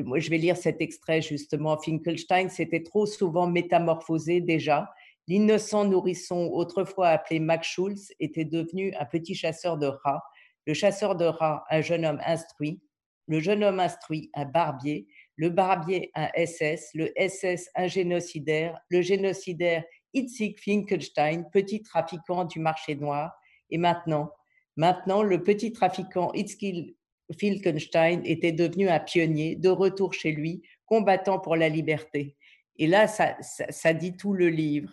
moi 0.04 0.18
je 0.18 0.28
vais 0.28 0.36
lire 0.36 0.58
cet 0.58 0.82
extrait 0.82 1.22
justement. 1.22 1.78
Finkelstein 1.78 2.50
s'était 2.50 2.82
trop 2.82 3.06
souvent 3.06 3.46
métamorphosé 3.46 4.42
déjà. 4.42 4.90
L'innocent 5.26 5.84
nourrisson, 5.84 6.50
autrefois 6.52 7.08
appelé 7.08 7.40
Max 7.40 7.68
Schulz, 7.68 8.12
était 8.20 8.44
devenu 8.44 8.94
un 8.94 9.04
petit 9.04 9.34
chasseur 9.34 9.78
de 9.78 9.86
rats. 9.86 10.22
Le 10.66 10.74
chasseur 10.74 11.16
de 11.16 11.24
rats, 11.24 11.64
un 11.70 11.80
jeune 11.80 12.04
homme 12.04 12.20
instruit. 12.24 12.80
Le 13.26 13.40
jeune 13.40 13.64
homme 13.64 13.80
instruit, 13.80 14.30
un 14.34 14.44
barbier 14.44 15.06
le 15.36 15.50
barbier 15.50 16.10
un 16.14 16.28
SS, 16.36 16.90
le 16.94 17.12
SS 17.16 17.70
un 17.74 17.86
génocidaire, 17.86 18.78
le 18.88 19.02
génocidaire 19.02 19.84
Itzig 20.12 20.58
Finkelstein, 20.60 21.44
petit 21.52 21.82
trafiquant 21.82 22.44
du 22.44 22.60
marché 22.60 22.94
noir, 22.94 23.32
et 23.70 23.78
maintenant, 23.78 24.30
maintenant 24.76 25.22
le 25.22 25.42
petit 25.42 25.72
trafiquant 25.72 26.32
Itzig 26.34 26.94
Finkelstein 27.38 28.22
était 28.24 28.52
devenu 28.52 28.88
un 28.88 29.00
pionnier, 29.00 29.56
de 29.56 29.70
retour 29.70 30.12
chez 30.12 30.32
lui, 30.32 30.62
combattant 30.86 31.40
pour 31.40 31.56
la 31.56 31.68
liberté. 31.68 32.36
Et 32.76 32.86
là, 32.86 33.08
ça, 33.08 33.36
ça, 33.40 33.94
dit 33.94 34.16
tout 34.16 34.34
le 34.34 34.48
livre. 34.48 34.92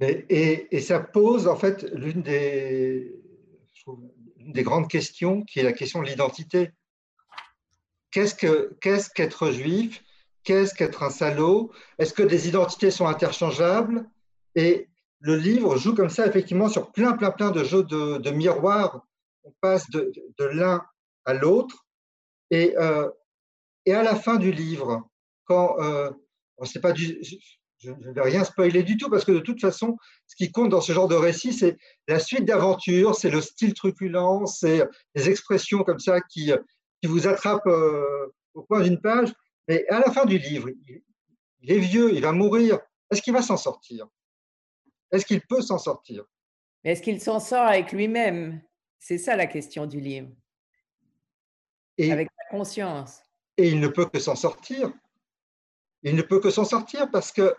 Et, 0.00 0.80
ça 0.80 1.00
pose 1.00 1.46
en 1.48 1.56
fait 1.56 1.82
l'une 1.92 2.22
des, 2.22 3.14
des 4.38 4.62
grandes 4.62 4.88
questions, 4.88 5.42
qui 5.42 5.60
est 5.60 5.64
la 5.64 5.72
question 5.72 6.02
de 6.02 6.06
l'identité 6.08 6.70
qu'est-ce 8.12 9.10
qu'être 9.10 9.50
juif? 9.50 10.04
Qu'est-ce 10.44 10.74
qu'être 10.74 11.02
un 11.02 11.10
salaud? 11.10 11.72
Est-ce 11.98 12.12
que 12.12 12.22
des 12.22 12.48
identités 12.48 12.90
sont 12.90 13.06
interchangeables? 13.06 14.08
Et 14.54 14.88
le 15.20 15.36
livre 15.36 15.76
joue 15.76 15.94
comme 15.94 16.10
ça, 16.10 16.26
effectivement, 16.26 16.68
sur 16.68 16.92
plein, 16.92 17.12
plein, 17.12 17.30
plein 17.30 17.50
de 17.50 17.64
jeux 17.64 17.84
de, 17.84 18.30
miroirs. 18.30 19.06
On 19.44 19.52
passe 19.60 19.88
de, 19.90 20.12
l'un 20.38 20.84
à 21.24 21.34
l'autre. 21.34 21.86
Et, 22.50 22.76
euh, 22.76 23.08
et 23.86 23.94
à 23.94 24.02
la 24.02 24.14
fin 24.14 24.36
du 24.36 24.52
livre, 24.52 25.08
quand 25.46 25.76
euh, 25.80 26.10
pas 26.82 26.92
du, 26.92 27.20
je 27.82 27.90
ne 27.90 28.12
vais 28.12 28.22
rien 28.22 28.44
spoiler 28.44 28.82
du 28.82 28.96
tout 28.96 29.10
parce 29.10 29.24
que 29.24 29.32
de 29.32 29.40
toute 29.40 29.60
façon, 29.60 29.96
ce 30.26 30.36
qui 30.36 30.52
compte 30.52 30.70
dans 30.70 30.80
ce 30.80 30.92
genre 30.92 31.08
de 31.08 31.16
récit, 31.16 31.52
c'est 31.52 31.76
la 32.06 32.18
suite 32.18 32.44
d'aventures, 32.44 33.16
c'est 33.16 33.30
le 33.30 33.40
style 33.40 33.74
truculent, 33.74 34.46
c'est 34.46 34.86
les 35.14 35.28
expressions 35.28 35.82
comme 35.82 35.98
ça 35.98 36.20
qui, 36.20 36.52
qui 37.02 37.08
vous 37.08 37.26
attrape 37.26 37.66
euh, 37.66 38.32
au 38.54 38.62
coin 38.62 38.82
d'une 38.82 39.00
page, 39.00 39.32
mais 39.68 39.86
à 39.88 40.00
la 40.00 40.10
fin 40.12 40.24
du 40.24 40.38
livre, 40.38 40.68
il, 41.60 41.72
est 41.72 41.78
vieux, 41.78 42.14
il 42.14 42.22
va 42.22 42.32
mourir. 42.32 42.78
Est-ce 43.10 43.22
qu'il 43.22 43.32
va 43.32 43.42
s'en 43.42 43.56
sortir? 43.56 44.06
Est-ce 45.10 45.26
qu'il 45.26 45.40
peut 45.42 45.60
s'en 45.60 45.78
sortir? 45.78 46.24
Est-ce 46.84 47.02
qu'il 47.02 47.20
s'en 47.20 47.40
sort 47.40 47.66
avec 47.66 47.92
lui-même? 47.92 48.60
C'est 48.98 49.18
ça 49.18 49.36
la 49.36 49.46
question 49.46 49.86
du 49.86 50.00
livre. 50.00 50.28
Et, 51.98 52.12
avec 52.12 52.28
sa 52.38 52.56
conscience. 52.56 53.22
Et 53.56 53.68
il 53.68 53.80
ne 53.80 53.88
peut 53.88 54.06
que 54.06 54.18
s'en 54.18 54.36
sortir. 54.36 54.92
Il 56.02 56.16
ne 56.16 56.22
peut 56.22 56.40
que 56.40 56.50
s'en 56.50 56.64
sortir 56.64 57.10
parce 57.10 57.32
que 57.32 57.54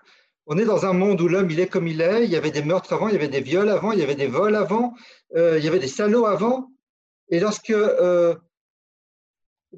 on 0.45 0.57
est 0.57 0.65
dans 0.65 0.85
un 0.85 0.93
monde 0.93 1.21
où 1.21 1.27
l'homme, 1.27 1.50
il 1.51 1.59
est 1.59 1.67
comme 1.67 1.88
il 1.88 2.01
est. 2.01 2.25
Il 2.25 2.29
y 2.29 2.35
avait 2.35 2.51
des 2.51 2.63
meurtres 2.63 2.93
avant, 2.93 3.07
il 3.07 3.13
y 3.13 3.17
avait 3.17 3.29
des 3.29 3.41
viols 3.41 3.69
avant, 3.69 3.91
il 3.91 4.00
y 4.00 4.03
avait 4.03 4.15
des 4.15 4.27
vols 4.27 4.55
avant, 4.55 4.93
euh, 5.35 5.57
il 5.57 5.63
y 5.63 5.67
avait 5.67 5.79
des 5.79 5.88
salauds 5.88 6.25
avant. 6.25 6.69
Et 7.29 7.39
lorsque 7.39 7.69
euh, 7.69 8.35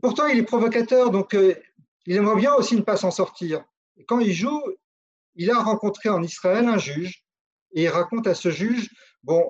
Pourtant, 0.01 0.27
il 0.27 0.39
est 0.39 0.43
provocateur, 0.43 1.09
donc 1.09 1.33
euh, 1.35 1.55
il 2.05 2.17
aimerait 2.17 2.35
bien 2.35 2.53
aussi 2.55 2.75
ne 2.75 2.81
pas 2.81 2.97
s'en 2.97 3.11
sortir. 3.11 3.63
Quand 4.07 4.19
il 4.19 4.33
joue, 4.33 4.61
il 5.35 5.49
a 5.51 5.61
rencontré 5.61 6.09
en 6.09 6.21
Israël 6.21 6.67
un 6.67 6.77
juge, 6.77 7.23
et 7.73 7.83
il 7.83 7.87
raconte 7.87 8.27
à 8.27 8.35
ce 8.35 8.49
juge, 8.49 8.89
bon, 9.23 9.49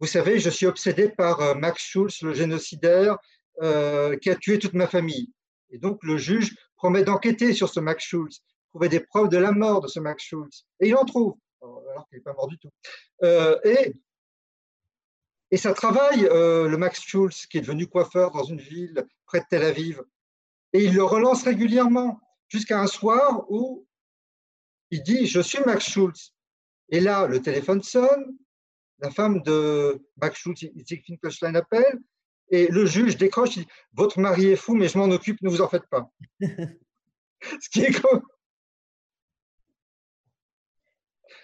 vous 0.00 0.06
savez, 0.06 0.38
je 0.38 0.48
suis 0.48 0.66
obsédé 0.66 1.10
par 1.10 1.56
Max 1.56 1.82
Schulz, 1.82 2.22
le 2.22 2.32
génocidaire, 2.32 3.18
qui 3.60 4.30
a 4.30 4.36
tué 4.40 4.58
toute 4.58 4.72
ma 4.72 4.86
famille. 4.86 5.30
Et 5.70 5.78
donc 5.78 6.02
le 6.02 6.16
juge 6.16 6.54
promet 6.80 7.04
d'enquêter 7.04 7.52
sur 7.52 7.68
ce 7.68 7.80
Max 7.80 8.04
Schulz, 8.04 8.40
trouver 8.70 8.88
des 8.88 9.00
preuves 9.00 9.28
de 9.28 9.36
la 9.36 9.52
mort 9.52 9.80
de 9.80 9.88
ce 9.88 10.00
Max 10.00 10.24
Schulz. 10.24 10.66
Et 10.80 10.88
il 10.88 10.96
en 10.96 11.04
trouve, 11.04 11.34
alors 11.62 12.06
qu'il 12.08 12.18
n'est 12.18 12.22
pas 12.22 12.32
mort 12.32 12.48
du 12.48 12.58
tout. 12.58 12.70
et 13.64 13.94
et 15.50 15.56
ça 15.56 15.74
travaille, 15.74 16.26
euh, 16.26 16.68
le 16.68 16.76
Max 16.76 17.00
Schulz, 17.02 17.46
qui 17.46 17.58
est 17.58 17.62
devenu 17.62 17.86
coiffeur 17.88 18.30
dans 18.30 18.44
une 18.44 18.60
ville 18.60 19.04
près 19.26 19.40
de 19.40 19.46
Tel 19.50 19.64
Aviv. 19.64 20.02
Et 20.72 20.84
il 20.84 20.94
le 20.94 21.02
relance 21.02 21.42
régulièrement, 21.42 22.20
jusqu'à 22.48 22.80
un 22.80 22.86
soir 22.86 23.50
où 23.50 23.86
il 24.90 25.02
dit 25.02 25.26
Je 25.26 25.40
suis 25.40 25.60
Max 25.66 25.90
Schulz. 25.90 26.32
Et 26.90 27.00
là, 27.00 27.26
le 27.26 27.42
téléphone 27.42 27.82
sonne, 27.82 28.36
la 28.98 29.10
femme 29.10 29.42
de 29.42 30.00
Max 30.20 30.38
Schulz, 30.38 30.62
Isaac 30.74 31.02
Finkelstein, 31.04 31.56
appelle, 31.56 31.98
et 32.50 32.66
le 32.68 32.86
juge 32.86 33.16
décroche 33.16 33.56
il 33.56 33.64
dit 33.64 33.68
Votre 33.92 34.20
mari 34.20 34.46
est 34.46 34.56
fou, 34.56 34.74
mais 34.74 34.88
je 34.88 34.98
m'en 34.98 35.04
occupe, 35.04 35.40
ne 35.42 35.48
vous 35.48 35.62
en 35.62 35.68
faites 35.68 35.86
pas. 35.88 36.10
Ce 37.60 37.70
qui 37.70 37.82
est 37.82 38.00
comme, 38.00 38.22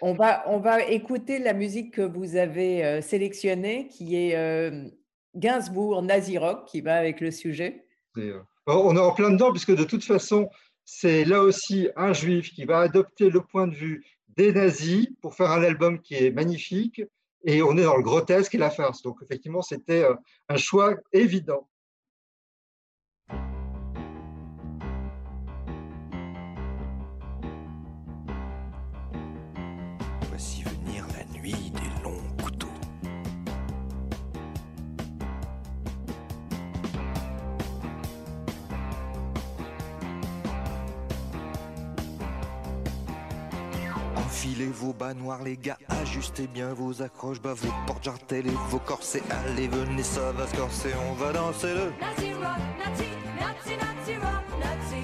On 0.01 0.13
va, 0.13 0.43
on 0.47 0.59
va 0.59 0.83
écouter 0.83 1.39
la 1.39 1.53
musique 1.53 1.93
que 1.93 2.01
vous 2.01 2.35
avez 2.35 2.85
euh, 2.85 3.01
sélectionnée, 3.01 3.87
qui 3.87 4.15
est 4.15 4.35
euh, 4.35 4.87
Gainsbourg, 5.35 6.03
Nazi 6.03 6.37
Rock, 6.37 6.65
qui 6.67 6.81
va 6.81 6.95
avec 6.95 7.19
le 7.19 7.31
sujet. 7.31 7.85
Euh, 8.17 8.41
on 8.67 8.95
est 8.95 8.99
en 8.99 9.13
plein 9.13 9.31
dedans, 9.31 9.51
puisque 9.51 9.75
de 9.75 9.83
toute 9.83 10.03
façon, 10.03 10.49
c'est 10.85 11.25
là 11.25 11.41
aussi 11.41 11.89
un 11.95 12.13
juif 12.13 12.51
qui 12.51 12.65
va 12.65 12.79
adopter 12.79 13.29
le 13.29 13.41
point 13.41 13.67
de 13.67 13.75
vue 13.75 14.05
des 14.27 14.53
nazis 14.53 15.07
pour 15.21 15.33
faire 15.33 15.51
un 15.51 15.63
album 15.63 15.99
qui 15.99 16.13
est 16.13 16.31
magnifique, 16.31 17.01
et 17.47 17.63
on 17.63 17.77
est 17.77 17.83
dans 17.83 17.95
le 17.95 18.03
grotesque 18.03 18.53
et 18.53 18.57
la 18.57 18.69
farce. 18.69 19.01
Donc 19.01 19.19
effectivement, 19.23 19.61
c'était 19.61 20.05
un 20.49 20.57
choix 20.57 20.93
évident. 21.13 21.67
Enfilez 44.37 44.67
vos 44.67 44.93
bas 44.93 45.15
noirs, 45.15 45.41
les 45.41 45.57
gars, 45.57 45.79
ajustez 45.89 46.45
bien 46.45 46.71
vos 46.71 47.01
accroches, 47.01 47.41
bah 47.41 47.55
vos 47.55 47.73
portes 47.87 48.03
jartelles 48.03 48.45
et 48.45 48.57
vos 48.69 48.77
corsets. 48.77 49.23
Allez, 49.31 49.67
venez, 49.67 50.03
ça 50.03 50.31
va 50.31 50.45
se 50.45 50.55
corser, 50.55 50.93
on 51.09 51.13
va 51.13 51.33
danser 51.33 51.73
le. 51.73 51.91
Nazi 51.99 52.33
rock, 52.33 52.59
nazi, 52.77 53.07
nazi, 53.39 53.73
nazi 53.81 54.15
rock, 54.21 54.43
nazi. 54.59 55.03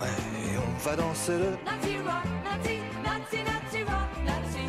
Ouais, 0.00 0.56
on 0.56 0.88
va 0.88 0.96
danser 0.96 1.38
le. 1.38 1.50
Nazi 1.66 1.98
rock, 1.98 2.24
nazi, 2.44 2.78
nazi, 3.04 3.36
nazi 3.44 3.82
rock, 3.82 4.10
nazi. 4.24 4.64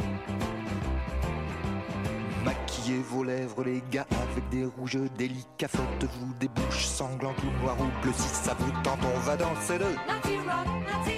Maquillez 2.43 3.01
vos 3.09 3.23
lèvres, 3.23 3.63
les 3.63 3.81
gars, 3.89 4.05
avec 4.11 4.49
des 4.49 4.65
rouges 4.65 4.99
délicats. 5.17 5.69
Faites-vous 5.69 6.33
des 6.41 6.49
bouches 6.49 6.87
sanglantes 6.87 7.41
ou 7.41 7.63
noires 7.63 7.79
ou 7.79 8.01
bleues. 8.01 8.11
Si 8.17 8.27
ça 8.27 8.53
vous 8.59 8.71
tente, 8.83 8.99
on 9.15 9.19
va 9.19 9.37
danser 9.37 9.77
le. 9.77 9.85
Nazi 9.85 10.35
rock, 10.39 10.67
nazi, 10.91 11.14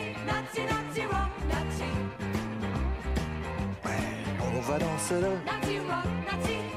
va 4.68 4.78
danser 4.80 5.22
là. 5.22 5.30
Nazi 5.46 6.77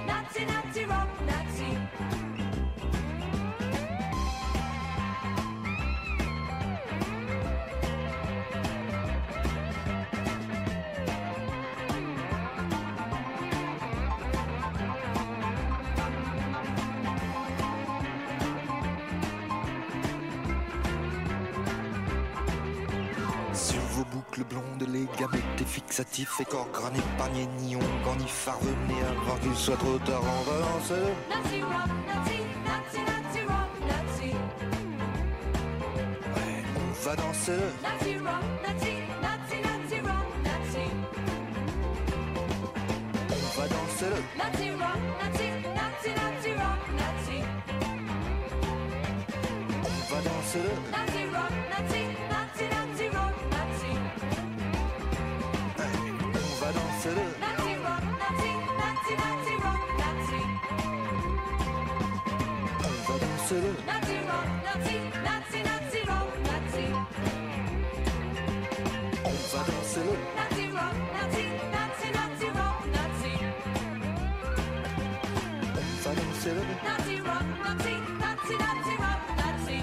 boucles 24.40 24.54
blondes, 24.54 24.88
les 24.92 25.06
gamètes, 25.18 25.66
fixatifs, 25.66 26.40
et 26.40 26.44
corps 26.44 26.68
grané, 26.72 26.98
panier, 27.18 27.46
ni 27.58 27.76
ongle, 27.76 28.18
ni 28.18 28.28
farvenu, 28.28 28.94
avant 29.10 29.36
qu'il 29.38 29.54
soit 29.54 29.76
trop 29.76 29.98
tard 29.98 30.22
on 30.22 30.50
va 30.50 30.58
danser. 30.60 30.94
On 36.92 37.02
va 37.04 37.16
danser. 37.16 37.52
On 49.82 50.14
va 50.14 50.20
danser. 50.22 51.09
On 63.50 63.56
va 63.56 63.58
danser 63.58 63.82
le 70.04 70.14
Nazi 70.36 70.68
rock, 70.70 70.94
Nazi, 71.16 71.42
Nazi, 71.74 72.08
Nazi 72.14 72.46
rock, 72.46 72.84
Nazi. 72.94 73.34
On 75.64 75.88
va 75.92 76.12
danser 76.14 76.54
le 76.54 76.64
Nazi 76.86 77.16
rock, 77.20 77.46
Nazi, 77.64 77.94
Nazi, 78.20 78.54
Nazi 78.60 78.94
rock, 79.02 79.24
Nazi. 79.40 79.78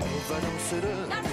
On 0.00 0.16
va 0.28 0.38
danser 0.40 0.80
le 0.82 1.31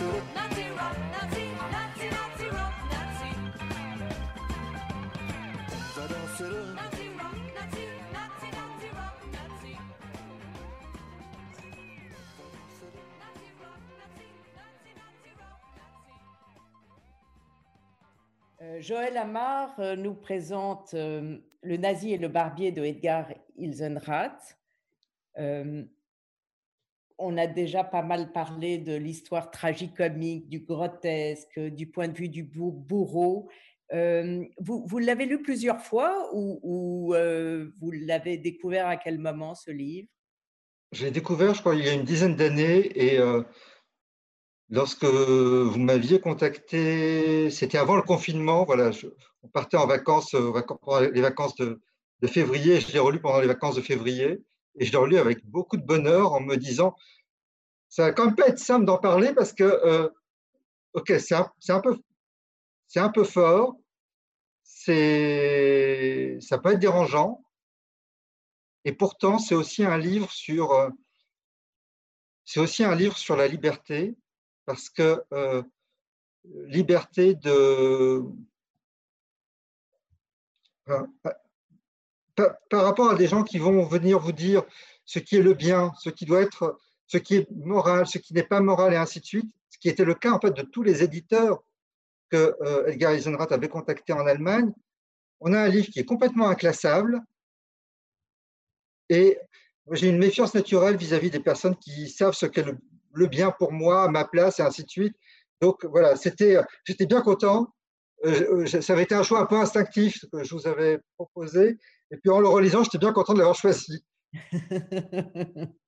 Euh, 0.00 0.04
Joël 18.80 19.16
Amar 19.16 19.78
euh, 19.80 19.96
nous 19.96 20.14
présente 20.14 20.94
euh, 20.94 21.38
Le 21.62 21.76
nazi 21.76 22.12
et 22.12 22.18
le 22.18 22.28
barbier 22.28 22.70
de 22.70 22.84
Edgar 22.84 23.26
Ilsenrath. 23.56 24.56
Euh, 27.18 27.24
on 27.24 27.36
a 27.36 27.46
déjà 27.46 27.84
pas 27.84 28.02
mal 28.02 28.32
parlé 28.32 28.78
de 28.78 28.94
l'histoire 28.94 29.50
tragicomique, 29.50 30.48
du 30.48 30.60
grotesque, 30.60 31.58
du 31.58 31.86
point 31.90 32.08
de 32.08 32.16
vue 32.16 32.28
du 32.28 32.44
bou- 32.44 32.72
bourreau. 32.72 33.48
Euh, 33.92 34.44
vous 34.58 34.98
l'avez 34.98 35.24
lu 35.26 35.40
plusieurs 35.42 35.80
fois 35.80 36.28
ou, 36.34 37.14
euh, 37.14 37.70
vous 37.80 37.90
l'avez 37.90 38.36
découvert 38.36 38.86
à 38.86 38.96
quel 38.96 39.18
moment 39.18 39.54
ce 39.54 39.70
livre? 39.70 40.08
Je 40.92 41.04
l'ai 41.04 41.10
découvert, 41.10 41.54
je 41.54 41.60
crois, 41.60 41.74
il 41.74 41.84
y 41.84 41.88
a 41.88 41.92
une 41.92 42.04
dizaine 42.04 42.36
d'années 42.36 42.90
et 42.94 43.18
euh, 43.18 43.42
lorsque 44.70 45.04
vous 45.04 45.78
m'aviez 45.78 46.20
contacté, 46.20 47.50
c'était 47.50 47.78
avant 47.78 47.96
le 47.96 48.02
confinement, 48.02 48.64
voilà, 48.64 48.90
on 49.42 49.48
partait 49.48 49.76
en 49.76 49.86
vacances, 49.86 50.34
euh, 50.34 50.50
vac- 50.50 50.66
pendant 50.80 51.00
les 51.00 51.20
vacances 51.20 51.54
de, 51.56 51.80
de 52.20 52.26
février, 52.26 52.80
je 52.80 52.92
l'ai 52.92 52.98
relu 52.98 53.20
pendant 53.20 53.40
les 53.40 53.46
vacances 53.46 53.76
de 53.76 53.82
février 53.82 54.38
et 54.78 54.84
je 54.84 54.92
l'ai 54.92 54.98
relu 54.98 55.18
avec 55.18 55.44
beaucoup 55.44 55.76
de 55.76 55.84
bonheur 55.84 56.32
en 56.32 56.40
me 56.40 56.56
disant, 56.56 56.96
ça 57.88 58.04
va 58.04 58.12
quand 58.12 58.26
même 58.26 58.34
pas 58.34 58.48
être 58.48 58.58
simple 58.58 58.84
d'en 58.84 58.98
parler 58.98 59.32
parce 59.34 59.52
que, 59.52 59.64
euh, 59.64 60.08
ok, 60.92 61.12
c'est 61.18 61.34
un, 61.34 61.80
peu, 61.80 61.98
c'est 62.86 63.00
un 63.00 63.08
peu 63.08 63.24
fort, 63.24 63.76
c'est, 64.62 66.38
ça 66.40 66.58
peut 66.58 66.72
être 66.72 66.78
dérangeant, 66.78 67.44
et 68.84 68.92
pourtant 68.92 69.38
c'est 69.38 69.54
aussi 69.54 69.84
un 69.84 69.98
livre 69.98 70.30
sur, 70.30 70.72
euh, 70.72 70.90
c'est 72.44 72.60
aussi 72.60 72.84
un 72.84 72.94
livre 72.94 73.16
sur 73.16 73.36
la 73.36 73.48
liberté, 73.48 74.16
parce 74.64 74.90
que 74.90 75.22
euh, 75.32 75.62
liberté 76.44 77.34
de 77.34 78.22
par, 82.68 82.84
rapport 82.84 83.10
à 83.10 83.14
des 83.14 83.26
gens 83.26 83.42
qui 83.42 83.58
vont 83.58 83.84
venir 83.84 84.18
vous 84.18 84.32
dire 84.32 84.62
ce 85.04 85.18
qui 85.18 85.36
est 85.36 85.42
le 85.42 85.54
bien, 85.54 85.92
ce 86.00 86.10
qui 86.10 86.24
doit 86.24 86.42
être, 86.42 86.78
ce 87.06 87.18
qui 87.18 87.36
est 87.36 87.50
moral, 87.50 88.06
ce 88.06 88.18
qui 88.18 88.34
n'est 88.34 88.42
pas 88.42 88.60
moral, 88.60 88.92
et 88.92 88.96
ainsi 88.96 89.20
de 89.20 89.24
suite, 89.24 89.50
ce 89.70 89.78
qui 89.78 89.88
était 89.88 90.04
le 90.04 90.14
cas 90.14 90.32
en 90.32 90.40
fait 90.40 90.50
de 90.50 90.62
tous 90.62 90.82
les 90.82 91.02
éditeurs 91.02 91.62
que 92.30 92.54
euh, 92.60 92.86
Edgar 92.86 93.12
Eisenrath 93.12 93.52
avait 93.52 93.68
contactés 93.68 94.12
en 94.12 94.26
Allemagne. 94.26 94.72
On 95.40 95.52
a 95.52 95.60
un 95.60 95.68
livre 95.68 95.88
qui 95.88 96.00
est 96.00 96.04
complètement 96.04 96.48
inclassable 96.48 97.20
et 99.08 99.38
j'ai 99.92 100.08
une 100.08 100.18
méfiance 100.18 100.54
naturelle 100.54 100.96
vis-à-vis 100.96 101.30
des 101.30 101.40
personnes 101.40 101.76
qui 101.76 102.08
savent 102.10 102.34
ce 102.34 102.44
qu'est 102.46 102.64
le, 102.64 103.26
bien 103.26 103.50
pour 103.50 103.72
moi, 103.72 104.08
ma 104.08 104.24
place, 104.24 104.58
et 104.60 104.62
ainsi 104.62 104.84
de 104.84 104.90
suite. 104.90 105.16
Donc 105.60 105.84
voilà, 105.86 106.14
j'étais 106.14 107.06
bien 107.06 107.22
content. 107.22 107.72
Euh, 108.24 108.66
je- 108.66 108.80
ça 108.80 108.92
avait 108.92 109.04
été 109.04 109.14
un 109.14 109.22
choix 109.22 109.40
un 109.40 109.46
peu 109.46 109.56
instinctif 109.56 110.24
que 110.30 110.44
je 110.44 110.54
vous 110.54 110.66
avais 110.66 111.00
proposé. 111.16 111.78
Et 112.10 112.16
puis 112.16 112.30
en 112.30 112.40
le 112.40 112.48
relisant, 112.48 112.82
j'étais 112.84 112.98
bien 112.98 113.12
content 113.12 113.34
de 113.34 113.38
l'avoir 113.38 113.56
choisi. 113.56 114.04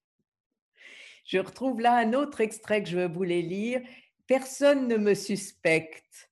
Je 1.25 1.39
retrouve 1.39 1.81
là 1.81 1.97
un 1.97 2.13
autre 2.13 2.41
extrait 2.41 2.83
que 2.83 2.89
je 2.89 3.07
voulais 3.07 3.43
lire. 3.43 3.81
Personne 4.27 4.89
ne 4.89 4.97
me 4.97 5.15
suspecte. 5.15 6.29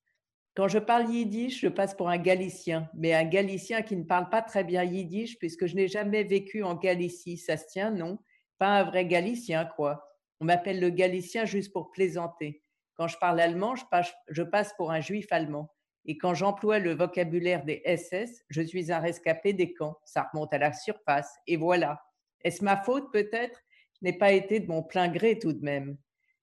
Quand 0.57 0.67
je 0.67 0.81
parle 0.81 1.09
yiddish, 1.09 1.61
je 1.61 1.69
passe 1.69 1.95
pour 1.95 2.09
un 2.09 2.19
Galicien, 2.19 2.91
mais 2.95 3.15
un 3.15 3.25
Galicien 3.25 3.83
qui 3.83 3.95
ne 3.95 4.03
parle 4.03 4.29
pas 4.29 4.43
très 4.43 4.65
bien 4.65 4.83
yiddish, 4.83 5.39
puisque 5.39 5.67
je 5.67 5.77
n'ai 5.77 5.87
jamais 5.87 6.25
vécu 6.25 6.65
en 6.65 6.75
Galicie. 6.75 7.37
Ça 7.37 7.57
se 7.57 7.69
tient, 7.69 7.93
non? 7.93 8.19
Pas 8.59 8.81
un 8.81 8.83
vrai 8.83 9.07
Galicien, 9.07 9.67
quoi. 9.77 10.05
On 10.41 10.47
m'appelle 10.47 10.81
le 10.81 10.91
Galicien 10.91 11.45
juste 11.45 11.73
pour 11.73 11.93
plaisanter. 11.93 12.65
Quand 12.97 13.07
je 13.07 13.19
parle 13.19 13.39
allemand, 13.39 13.77
je 13.77 13.85
passe, 13.89 14.13
je 14.29 14.43
passe 14.43 14.73
pour 14.77 14.91
un 14.91 15.01
juif 15.01 15.29
allemand. 15.31 15.73
Et 16.09 16.17
quand 16.17 16.35
j'emploie 16.35 16.79
le 16.79 16.95
vocabulaire 16.95 17.65
des 17.67 17.83
SS, 17.85 18.43
je 18.49 18.63
suis 18.63 18.91
un 18.91 18.99
rescapé 18.99 19.53
des 19.53 19.75
camps. 19.75 19.99
Ça 20.07 20.27
remonte 20.33 20.55
à 20.55 20.59
la 20.59 20.73
surface. 20.73 21.31
Et 21.47 21.59
voilà. 21.59 22.03
Est-ce 22.43 22.65
ma 22.65 22.83
faute 22.83 23.13
peut-être? 23.13 23.61
Je 24.01 24.07
n'ai 24.07 24.15
pas 24.15 24.33
été 24.33 24.59
de 24.59 24.69
mon 24.69 24.83
plein 24.83 25.09
gré 25.09 25.39
tout 25.39 25.53
de 25.53 25.63
même. 25.63 25.99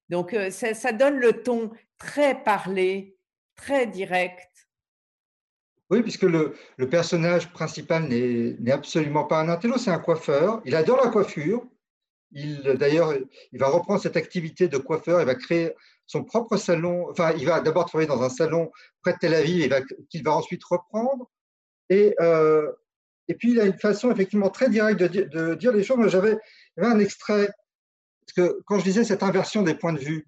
Donc 0.09 0.35
euh, 0.35 0.51
ça, 0.51 0.91
donne 0.91 1.17
le 1.17 1.41
ton 1.41 1.71
très 1.97 2.43
parlé, 2.43 3.17
très 3.55 3.87
direct. 3.87 4.69
Oui, 5.89 6.03
puisque 6.03 6.23
le, 6.23 6.53
personnage 6.91 7.51
principal 7.51 8.03
n'est 8.03 8.55
n'est 8.59 8.71
absolument 8.71 9.23
pas 9.23 9.41
un 9.41 9.49
intello, 9.49 9.79
c'est 9.79 9.89
un 9.89 9.99
coiffeur. 9.99 10.61
Il 10.65 10.75
adore 10.75 11.03
la 11.03 11.09
coiffure. 11.09 11.65
Il, 12.31 12.61
D'ailleurs, 12.77 13.15
il 13.51 13.59
va 13.59 13.67
reprendre 13.67 13.99
cette 13.99 14.17
activité 14.17 14.67
de 14.67 14.77
coiffeur. 14.77 15.21
Il 15.21 15.25
va 15.25 15.35
créer 15.35 15.73
son 16.07 16.23
propre 16.23 16.57
salon. 16.57 17.09
Enfin, 17.09 17.33
il 17.33 17.45
va 17.45 17.61
d'abord 17.61 17.85
travailler 17.85 18.07
dans 18.07 18.21
un 18.21 18.29
salon 18.29 18.71
près 19.01 19.13
de 19.13 19.17
Tel 19.19 19.33
Aviv 19.33 19.73
qu'il 20.09 20.23
va 20.23 20.35
ensuite 20.35 20.63
reprendre. 20.63 21.29
Et, 21.89 22.15
euh, 22.19 22.71
et 23.27 23.35
puis, 23.35 23.51
il 23.51 23.59
a 23.59 23.65
une 23.65 23.77
façon 23.79 24.11
effectivement 24.11 24.49
très 24.49 24.69
directe 24.69 24.99
de, 24.99 25.07
di- 25.07 25.25
de 25.25 25.55
dire 25.55 25.71
les 25.71 25.83
choses. 25.83 25.97
Moi, 25.97 26.07
J'avais 26.07 26.37
un 26.77 26.99
extrait, 26.99 27.49
parce 28.25 28.33
que 28.35 28.61
quand 28.65 28.79
je 28.79 28.83
disais 28.83 29.03
cette 29.03 29.23
inversion 29.23 29.61
des 29.63 29.75
points 29.75 29.93
de 29.93 29.99
vue, 29.99 30.27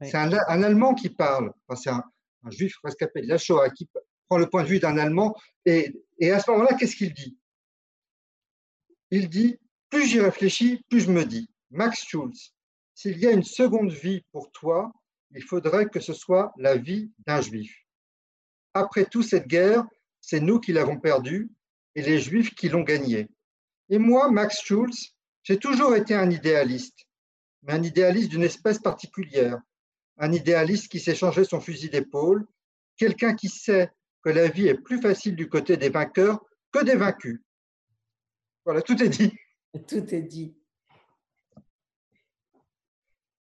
Oui. 0.00 0.08
c'est 0.10 0.16
un, 0.16 0.32
un 0.48 0.62
Allemand 0.62 0.94
qui 0.94 1.10
parle. 1.10 1.52
Enfin, 1.68 1.80
c'est 1.80 1.90
un, 1.90 2.04
un 2.44 2.50
juif 2.50 2.76
rescapé 2.84 3.22
de 3.22 3.28
la 3.28 3.38
Shoah 3.38 3.70
qui 3.70 3.88
prend 4.28 4.38
le 4.38 4.48
point 4.48 4.62
de 4.62 4.68
vue 4.68 4.78
d'un 4.80 4.96
Allemand. 4.96 5.34
Et, 5.66 5.92
et 6.18 6.30
à 6.30 6.40
ce 6.40 6.50
moment-là, 6.52 6.74
qu'est-ce 6.74 6.96
qu'il 6.96 7.12
dit? 7.12 7.36
Il 9.10 9.28
dit 9.28 9.58
Plus 9.90 10.06
j'y 10.06 10.20
réfléchis, 10.20 10.84
plus 10.88 11.00
je 11.00 11.10
me 11.10 11.24
dis, 11.24 11.50
Max 11.70 12.04
Schulz, 12.06 12.54
s'il 12.94 13.18
y 13.18 13.26
a 13.26 13.32
une 13.32 13.42
seconde 13.42 13.90
vie 13.92 14.22
pour 14.32 14.50
toi, 14.52 14.92
il 15.32 15.42
faudrait 15.42 15.86
que 15.86 16.00
ce 16.00 16.12
soit 16.12 16.52
la 16.56 16.76
vie 16.76 17.10
d'un 17.26 17.40
juif. 17.40 17.74
Après 18.74 19.04
tout, 19.04 19.22
cette 19.22 19.46
guerre, 19.46 19.84
c'est 20.20 20.40
nous 20.40 20.60
qui 20.60 20.72
l'avons 20.72 20.98
perdue 20.98 21.50
et 21.94 22.02
les 22.02 22.20
juifs 22.20 22.54
qui 22.54 22.68
l'ont 22.68 22.82
gagnée. 22.82 23.28
Et 23.88 23.98
moi, 23.98 24.30
Max 24.30 24.60
Schulz, 24.62 25.14
j'ai 25.42 25.58
toujours 25.58 25.94
été 25.96 26.14
un 26.14 26.30
idéaliste, 26.30 27.06
mais 27.62 27.72
un 27.72 27.82
idéaliste 27.82 28.30
d'une 28.30 28.44
espèce 28.44 28.78
particulière, 28.78 29.58
un 30.18 30.32
idéaliste 30.32 30.88
qui 30.88 31.00
s'est 31.00 31.14
changé 31.14 31.44
son 31.44 31.60
fusil 31.60 31.90
d'épaule, 31.90 32.46
quelqu'un 32.96 33.34
qui 33.34 33.48
sait 33.48 33.90
que 34.22 34.30
la 34.30 34.48
vie 34.48 34.68
est 34.68 34.78
plus 34.78 35.00
facile 35.00 35.34
du 35.34 35.48
côté 35.48 35.76
des 35.76 35.88
vainqueurs 35.88 36.44
que 36.70 36.84
des 36.84 36.96
vaincus. 36.96 37.40
Voilà, 38.64 38.82
tout 38.82 39.02
est 39.02 39.08
dit. 39.08 39.32
Tout 39.88 40.14
est 40.14 40.22
dit. 40.22 40.54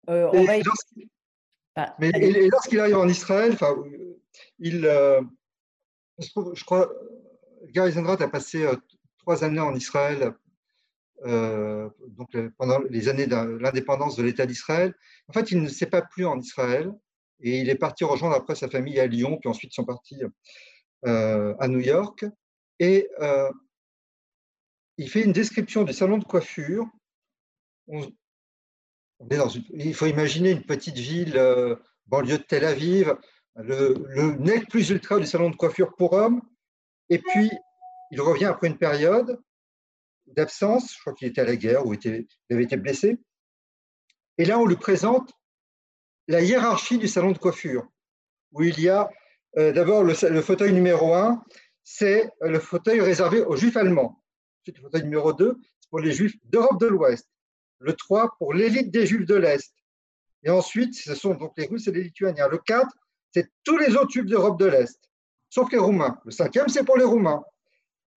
Euh, 0.09 0.29
on 0.33 0.43
va 0.43 0.57
y- 0.57 0.63
lorsqu'il- 1.79 1.93
Ah, 1.93 1.95
mais 1.99 2.11
allez. 2.15 2.27
et- 2.27 2.45
et 2.45 2.49
lorsqu'il 2.49 2.79
arrive 2.79 2.97
en 2.97 3.07
Israël, 3.07 3.51
enfin, 3.53 3.75
euh, 3.77 4.15
il, 4.59 4.85
euh, 4.85 5.21
je, 6.19 6.29
trouve- 6.29 6.53
je 6.55 6.63
crois, 6.63 6.91
Gary 7.69 7.89
Eisendrath 7.89 8.21
a 8.21 8.27
passé 8.27 8.63
euh, 8.63 8.75
trois 9.19 9.43
années 9.43 9.59
en 9.59 9.75
Israël, 9.75 10.33
euh, 11.25 11.89
donc 12.09 12.29
pendant 12.57 12.79
les 12.89 13.09
années 13.09 13.27
de 13.27 13.35
l'indépendance 13.35 14.15
de 14.15 14.23
l'État 14.23 14.45
d'Israël. 14.45 14.93
En 15.27 15.33
fait, 15.33 15.51
il 15.51 15.61
ne 15.61 15.67
s'est 15.69 15.85
pas 15.89 16.01
plu 16.01 16.25
en 16.25 16.39
Israël 16.39 16.91
Et 17.41 17.59
il 17.61 17.69
est 17.69 17.75
parti 17.75 18.03
rejoindre 18.03 18.35
après 18.35 18.55
sa 18.55 18.67
famille 18.69 18.99
à 18.99 19.07
Lyon, 19.07 19.37
puis 19.39 19.49
ensuite 19.49 19.71
ils 19.71 19.75
sont 19.75 19.85
partis 19.85 20.21
à 21.05 21.67
New 21.69 21.79
York. 21.79 22.25
Et 22.79 23.07
il 24.97 25.09
fait 25.09 25.23
une 25.23 25.31
description 25.31 25.83
du 25.83 25.93
salon 25.93 26.17
de 26.17 26.25
coiffure. 26.25 26.85
On- 27.87 28.11
dans 29.19 29.49
il 29.73 29.93
faut 29.93 30.05
imaginer 30.05 30.51
une 30.51 30.63
petite 30.63 30.97
ville, 30.97 31.37
euh, 31.37 31.75
banlieue 32.07 32.37
de 32.37 32.43
Tel 32.43 32.65
Aviv, 32.65 33.15
le, 33.55 34.35
net 34.39 34.67
plus 34.69 34.89
ultra 34.89 35.19
du 35.19 35.25
salon 35.25 35.49
de 35.49 35.55
coiffure 35.55 35.95
pour 35.95 36.13
hommes. 36.13 36.41
Et 37.09 37.19
puis, 37.19 37.51
il 38.11 38.21
revient 38.21 38.45
après 38.45 38.67
une 38.67 38.77
période 38.77 39.39
d'absence. 40.27 40.93
Je 40.93 40.99
crois 41.01 41.13
qu'il 41.13 41.27
était 41.27 41.41
à 41.41 41.45
la 41.45 41.55
guerre 41.55 41.85
ou 41.85 41.93
il 41.93 42.27
avait 42.49 42.63
été 42.63 42.77
blessé. 42.77 43.19
Et 44.37 44.45
là, 44.45 44.59
on 44.59 44.65
lui 44.65 44.77
présente 44.77 45.33
la 46.27 46.41
hiérarchie 46.41 46.97
du 46.97 47.07
salon 47.07 47.31
de 47.31 47.37
coiffure, 47.37 47.87
où 48.51 48.63
il 48.63 48.79
y 48.79 48.87
a 48.87 49.09
euh, 49.57 49.73
d'abord 49.73 50.03
le, 50.03 50.13
fauteuil 50.41 50.71
numéro 50.73 51.13
un, 51.13 51.43
c'est 51.83 52.29
le 52.41 52.59
fauteuil 52.59 53.01
réservé 53.01 53.41
aux 53.41 53.55
juifs 53.55 53.75
allemands. 53.75 54.23
Ensuite, 54.61 54.77
le 54.77 54.83
fauteuil 54.83 55.03
numéro 55.03 55.33
2, 55.33 55.57
c'est 55.79 55.89
pour 55.89 55.99
les 55.99 56.11
juifs 56.11 56.35
d'Europe 56.45 56.79
de 56.79 56.85
l'Ouest. 56.85 57.27
Le 57.79 57.93
3, 57.93 58.35
pour 58.37 58.53
l'élite 58.53 58.91
des 58.91 59.05
juifs 59.05 59.25
de 59.25 59.35
l'Est. 59.35 59.73
Et 60.43 60.49
ensuite, 60.49 60.95
ce 60.95 61.15
sont 61.15 61.33
donc 61.33 61.53
les 61.57 61.65
Russes 61.65 61.87
et 61.87 61.91
les 61.91 62.03
Lituaniens. 62.03 62.47
Le 62.47 62.57
4, 62.57 62.87
c'est 63.33 63.49
tous 63.63 63.77
les 63.77 63.95
autres 63.95 64.11
juifs 64.11 64.25
d'Europe 64.25 64.59
de 64.59 64.65
l'Est, 64.65 64.99
sauf 65.49 65.71
les 65.71 65.77
Roumains. 65.77 66.17
Le 66.25 66.31
cinquième, 66.31 66.67
c'est 66.67 66.83
pour 66.83 66.97
les 66.97 67.03
Roumains. 67.03 67.43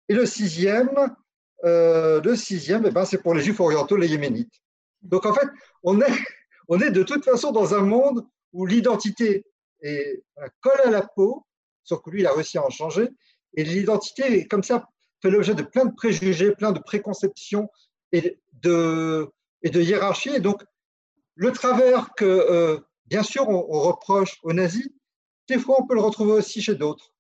Et 0.08 0.14
le 0.14 0.26
sixième, 0.26 0.90
euh, 1.64 2.20
le 2.20 2.36
sixième, 2.36 2.84
eh 2.86 2.90
ben, 2.90 3.04
c'est 3.04 3.22
pour 3.22 3.34
les 3.34 3.42
juifs 3.42 3.60
orientaux, 3.60 3.96
les 3.96 4.08
yéménites. 4.08 4.54
Donc 5.02 5.26
en 5.26 5.34
fait, 5.34 5.48
on 5.82 6.00
est, 6.00 6.06
on 6.68 6.80
est 6.80 6.90
de 6.90 7.02
toute 7.02 7.24
façon 7.24 7.52
dans 7.52 7.74
un 7.74 7.82
monde 7.82 8.26
où 8.52 8.66
l'identité 8.66 9.44
est, 9.80 10.22
colle 10.60 10.80
à 10.84 10.90
la 10.90 11.02
peau, 11.02 11.46
sauf 11.84 12.02
que 12.02 12.10
lui, 12.10 12.20
il 12.20 12.26
a 12.26 12.32
réussi 12.32 12.58
à 12.58 12.64
en 12.64 12.70
changer. 12.70 13.08
Et 13.54 13.64
l'identité, 13.64 14.46
comme 14.46 14.62
ça, 14.62 14.88
fait 15.20 15.30
l'objet 15.30 15.54
de 15.54 15.62
plein 15.62 15.84
de 15.84 15.94
préjugés, 15.94 16.52
plein 16.52 16.72
de 16.72 16.80
préconceptions 16.80 17.68
et 18.12 18.38
de, 18.52 19.28
et 19.62 19.70
de 19.70 19.80
hiérarchie. 19.80 20.30
Et 20.34 20.40
donc, 20.40 20.62
le 21.34 21.52
travers 21.52 22.14
que, 22.14 22.24
euh, 22.24 22.80
bien 23.06 23.22
sûr, 23.22 23.48
on, 23.48 23.66
on 23.68 23.80
reproche 23.80 24.38
aux 24.42 24.52
nazis, 24.52 24.88
des 25.48 25.58
fois, 25.58 25.76
on 25.80 25.86
peut 25.86 25.94
le 25.94 26.00
retrouver 26.00 26.32
aussi 26.32 26.62
chez 26.62 26.74
d'autres. 26.74 27.14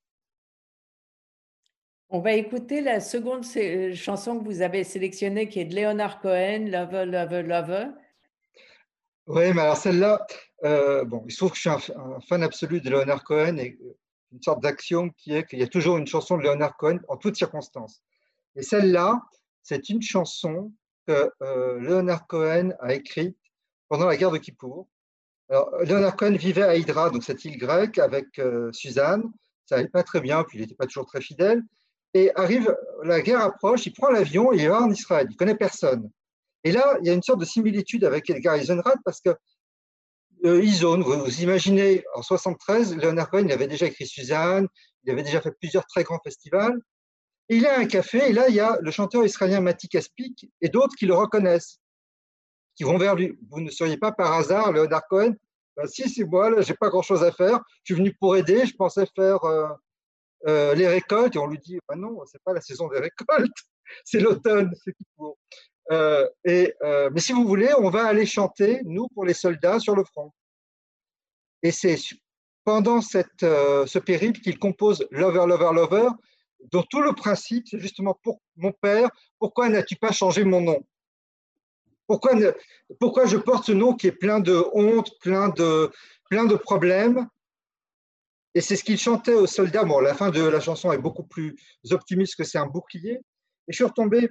On 2.08 2.20
va 2.20 2.32
écouter 2.32 2.82
la 2.82 3.00
seconde 3.00 3.44
sé- 3.44 3.94
chanson 3.94 4.38
que 4.38 4.44
vous 4.44 4.60
avez 4.60 4.84
sélectionnée 4.84 5.48
qui 5.48 5.60
est 5.60 5.64
de 5.64 5.74
Leonard 5.74 6.20
Cohen, 6.20 6.66
Lover, 6.68 7.06
Lover, 7.06 7.42
Lover. 7.42 7.86
Oui, 9.26 9.52
mais 9.54 9.62
alors 9.62 9.76
celle-là, 9.76 10.26
euh, 10.64 11.04
bon, 11.04 11.24
il 11.26 11.32
se 11.32 11.38
trouve 11.38 11.50
que 11.52 11.56
je 11.56 11.60
suis 11.62 11.70
un, 11.70 12.00
un 12.00 12.20
fan 12.20 12.42
absolu 12.42 12.80
de 12.80 12.90
Leonard 12.90 13.24
Cohen 13.24 13.56
et 13.56 13.78
euh, 13.82 13.96
une 14.32 14.42
sorte 14.42 14.62
d'axiome 14.62 15.12
qui 15.14 15.32
est 15.34 15.46
qu'il 15.46 15.58
y 15.58 15.62
a 15.62 15.68
toujours 15.68 15.96
une 15.96 16.06
chanson 16.06 16.36
de 16.36 16.42
Leonard 16.42 16.76
Cohen 16.76 16.98
en 17.08 17.16
toutes 17.16 17.36
circonstances. 17.36 18.02
Et 18.56 18.62
celle-là, 18.62 19.22
c'est 19.62 19.88
une 19.88 20.02
chanson 20.02 20.72
que 21.06 21.30
euh, 21.42 21.78
Leonard 21.80 22.26
Cohen 22.26 22.70
a 22.80 22.94
écrite 22.94 23.36
pendant 23.88 24.06
la 24.06 24.16
guerre 24.16 24.30
de 24.30 24.38
Kippour. 24.38 24.88
Alors, 25.48 25.70
Leonard 25.82 26.16
Cohen 26.16 26.36
vivait 26.36 26.62
à 26.62 26.76
Hydra, 26.76 27.10
donc 27.10 27.24
cette 27.24 27.44
île 27.44 27.58
grecque, 27.58 27.98
avec 27.98 28.38
euh, 28.38 28.72
Suzanne. 28.72 29.24
Ça 29.66 29.76
n'allait 29.76 29.88
pas 29.88 30.02
très 30.02 30.20
bien, 30.20 30.44
puis 30.44 30.58
il 30.58 30.60
n'était 30.62 30.74
pas 30.74 30.86
toujours 30.86 31.06
très 31.06 31.20
fidèle. 31.20 31.62
Et 32.14 32.30
arrive, 32.36 32.74
la 33.04 33.20
guerre 33.20 33.40
approche, 33.40 33.86
il 33.86 33.92
prend 33.92 34.10
l'avion 34.10 34.52
et 34.52 34.62
il 34.62 34.68
va 34.68 34.80
en 34.80 34.90
Israël. 34.90 35.26
Il 35.30 35.36
connaît 35.36 35.56
personne. 35.56 36.10
Et 36.64 36.72
là, 36.72 36.96
il 37.00 37.06
y 37.06 37.10
a 37.10 37.14
une 37.14 37.22
sorte 37.22 37.40
de 37.40 37.44
similitude 37.44 38.04
avec 38.04 38.30
Edgar 38.30 38.54
Eisenrat 38.54 38.94
parce 39.04 39.20
que 39.20 39.30
euh, 40.44 40.60
vous, 40.60 41.02
vous 41.02 41.42
imaginez, 41.42 42.04
en 42.14 42.22
73, 42.22 42.96
Leonard 42.96 43.30
Cohen 43.30 43.44
il 43.46 43.52
avait 43.52 43.68
déjà 43.68 43.86
écrit 43.86 44.06
Suzanne, 44.06 44.68
il 45.04 45.10
avait 45.10 45.22
déjà 45.22 45.40
fait 45.40 45.52
plusieurs 45.52 45.86
très 45.86 46.02
grands 46.02 46.20
festivals. 46.22 46.78
Et 47.52 47.56
il 47.56 47.66
a 47.66 47.78
un 47.78 47.84
café, 47.84 48.30
et 48.30 48.32
là, 48.32 48.48
il 48.48 48.54
y 48.54 48.60
a 48.60 48.78
le 48.80 48.90
chanteur 48.90 49.26
israélien 49.26 49.60
Mati 49.60 49.86
Kaspik 49.86 50.50
et 50.62 50.70
d'autres 50.70 50.96
qui 50.96 51.04
le 51.04 51.12
reconnaissent, 51.12 51.80
qui 52.74 52.82
vont 52.82 52.96
vers 52.96 53.14
lui. 53.14 53.38
Vous 53.50 53.60
ne 53.60 53.68
seriez 53.68 53.98
pas 53.98 54.10
par 54.10 54.32
hasard 54.32 54.72
Leonard 54.72 55.06
Cohen? 55.06 55.34
Ben, 55.76 55.86
Si, 55.86 56.08
c'est 56.08 56.24
moi, 56.24 56.48
là, 56.48 56.62
j'ai 56.62 56.72
pas 56.72 56.88
grand-chose 56.88 57.22
à 57.22 57.30
faire. 57.30 57.60
Je 57.84 57.92
suis 57.92 58.00
venu 58.00 58.16
pour 58.18 58.38
aider, 58.38 58.64
je 58.64 58.74
pensais 58.74 59.04
faire 59.14 59.44
euh, 59.44 59.68
euh, 60.48 60.74
les 60.74 60.88
récoltes, 60.88 61.36
et 61.36 61.38
on 61.38 61.46
lui 61.46 61.58
dit 61.58 61.78
ben 61.90 61.96
non, 61.96 62.22
c'est 62.24 62.42
pas 62.42 62.54
la 62.54 62.62
saison 62.62 62.88
des 62.88 63.00
récoltes, 63.00 63.52
c'est 64.06 64.20
l'automne, 64.20 64.72
c'est 64.82 64.94
qui 64.94 65.04
pour. 65.14 65.36
Euh, 65.90 66.26
et, 66.46 66.72
mais 67.12 67.20
si 67.20 67.34
vous 67.34 67.46
voulez, 67.46 67.68
on 67.76 67.90
va 67.90 68.06
aller 68.06 68.24
chanter, 68.24 68.80
nous, 68.84 69.08
pour 69.08 69.26
les 69.26 69.34
soldats 69.34 69.78
sur 69.78 69.94
le 69.94 70.04
front. 70.04 70.32
Et 71.62 71.70
c'est 71.70 71.98
pendant 72.64 73.02
ce 73.02 73.98
périple 73.98 74.40
qu'il 74.40 74.58
compose 74.58 75.06
Lover, 75.10 75.44
Lover, 75.46 75.74
Lover, 75.74 76.08
dont 76.70 76.82
tout 76.82 77.02
le 77.02 77.12
principe, 77.12 77.66
c'est 77.68 77.78
justement 77.78 78.18
pour 78.22 78.40
mon 78.56 78.72
père, 78.72 79.08
pourquoi 79.38 79.68
n'as-tu 79.68 79.96
pas 79.96 80.12
changé 80.12 80.44
mon 80.44 80.60
nom? 80.60 80.86
Pourquoi, 82.06 82.32
pourquoi 83.00 83.26
je 83.26 83.36
porte 83.36 83.66
ce 83.66 83.72
nom 83.72 83.94
qui 83.94 84.08
est 84.08 84.12
plein 84.12 84.40
de 84.40 84.64
honte, 84.72 85.10
plein 85.20 85.48
de, 85.48 85.90
plein 86.28 86.44
de 86.44 86.56
problèmes? 86.56 87.28
Et 88.54 88.60
c'est 88.60 88.76
ce 88.76 88.84
qu'il 88.84 88.98
chantait 88.98 89.34
aux 89.34 89.46
soldats. 89.46 89.84
Bon, 89.84 90.00
la 90.00 90.14
fin 90.14 90.30
de 90.30 90.42
la 90.42 90.60
chanson 90.60 90.92
est 90.92 90.98
beaucoup 90.98 91.24
plus 91.24 91.56
optimiste 91.90 92.36
que 92.36 92.44
c'est 92.44 92.58
un 92.58 92.66
bouclier. 92.66 93.14
Et 93.66 93.72
je 93.72 93.76
suis 93.76 93.84
retombé 93.84 94.28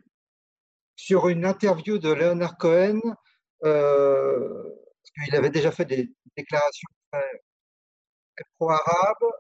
sur 0.96 1.30
une 1.30 1.46
interview 1.46 1.98
de 1.98 2.12
Leonard 2.12 2.58
Cohen, 2.58 3.00
euh, 3.64 4.64
parce 5.02 5.26
qu'il 5.26 5.36
avait 5.36 5.50
déjà 5.50 5.72
fait 5.72 5.86
des 5.86 6.14
déclarations 6.38 6.88
très 7.12 7.24
pro-arabes, 8.58 9.32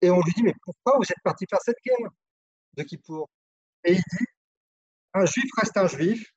et 0.00 0.10
on 0.10 0.20
lui 0.20 0.32
dit, 0.32 0.42
mais 0.42 0.54
pourquoi 0.62 0.98
vous 0.98 1.04
êtes 1.04 1.22
parti 1.22 1.44
faire 1.48 1.60
cette 1.62 1.78
guerre 1.84 2.10
de 2.74 2.82
Kippour? 2.82 3.28
Et 3.84 3.92
il 3.92 3.98
dit, 3.98 4.26
un 5.14 5.24
juif 5.26 5.50
reste 5.56 5.76
un 5.76 5.86
juif, 5.88 6.32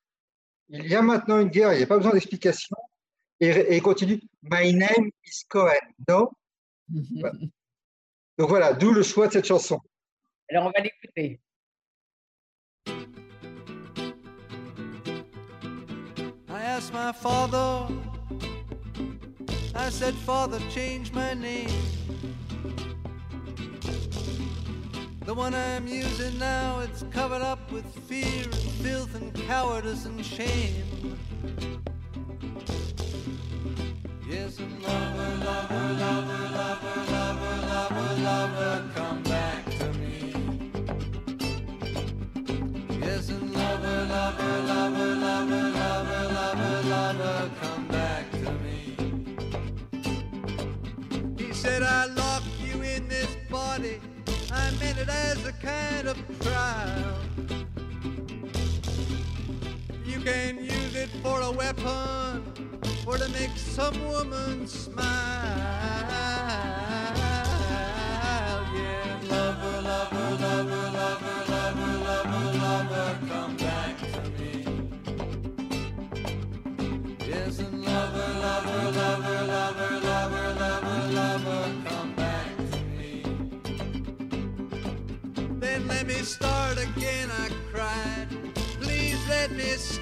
il 0.68 0.86
y 0.86 0.94
a 0.94 1.02
maintenant 1.02 1.40
une 1.40 1.48
guerre, 1.48 1.72
il 1.72 1.78
n'y 1.78 1.82
a 1.82 1.86
pas 1.86 1.96
besoin 1.96 2.12
d'explication, 2.12 2.76
et, 3.40 3.48
et 3.48 3.76
il 3.76 3.82
continue, 3.82 4.20
my 4.42 4.72
name 4.72 5.10
is 5.24 5.44
Cohen, 5.48 5.78
no? 6.08 6.32
Donc 8.38 8.48
voilà, 8.48 8.72
d'où 8.72 8.92
le 8.92 9.02
choix 9.02 9.28
de 9.28 9.32
cette 9.32 9.46
chanson. 9.46 9.80
Alors, 10.50 10.66
on 10.66 10.70
va 10.70 10.80
l'écouter. 10.80 11.40
I 16.48 16.64
asked 16.64 16.92
my 16.92 17.12
father, 17.12 17.88
I 19.74 19.90
said, 19.90 20.14
Father, 20.14 20.58
change 20.70 21.12
my 21.12 21.34
name. 21.34 21.68
The 25.24 25.34
one 25.34 25.54
I'm 25.54 25.86
using 25.86 26.36
now, 26.38 26.80
it's 26.80 27.04
covered 27.12 27.42
up 27.42 27.70
with 27.70 27.86
fear 28.08 28.42
and 28.42 28.54
filth 28.54 29.14
and 29.14 29.32
cowardice 29.32 30.04
and 30.04 30.24
shame. 30.26 31.16
Yes, 34.28 34.58
lover, 34.58 35.44
lover, 35.44 35.94
lover, 35.94 35.94
lover, 35.94 36.41
meant 54.82 54.98
it 54.98 55.08
as 55.08 55.46
a 55.46 55.52
kind 55.52 56.08
of 56.08 56.16
trial. 56.40 57.18
You 60.04 60.18
can 60.20 60.58
use 60.58 60.94
it 60.96 61.10
for 61.22 61.40
a 61.40 61.50
weapon 61.50 62.42
or 63.06 63.16
to 63.16 63.28
make 63.28 63.56
some 63.56 63.96
woman 64.08 64.66
smile. 64.66 66.31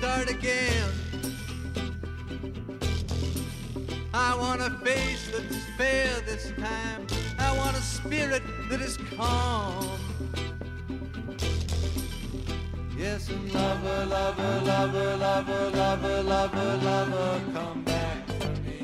Start 0.00 0.30
again. 0.30 0.88
I 4.14 4.34
want 4.34 4.62
a 4.62 4.70
face 4.82 5.30
that's 5.30 5.64
fair 5.76 6.08
this 6.24 6.52
time. 6.58 7.06
I 7.38 7.54
want 7.58 7.76
a 7.76 7.82
spirit 7.82 8.42
that 8.70 8.80
is 8.80 8.96
calm. 9.14 9.98
Yes, 12.96 13.28
and 13.28 13.52
lover, 13.52 14.06
lover, 14.06 14.62
lover, 14.64 15.16
lover, 15.18 15.70
lover, 15.70 16.22
lover, 16.22 16.76
lover, 16.82 17.40
come 17.52 17.82
back 17.84 18.26
to 18.40 18.48
me. 18.64 18.78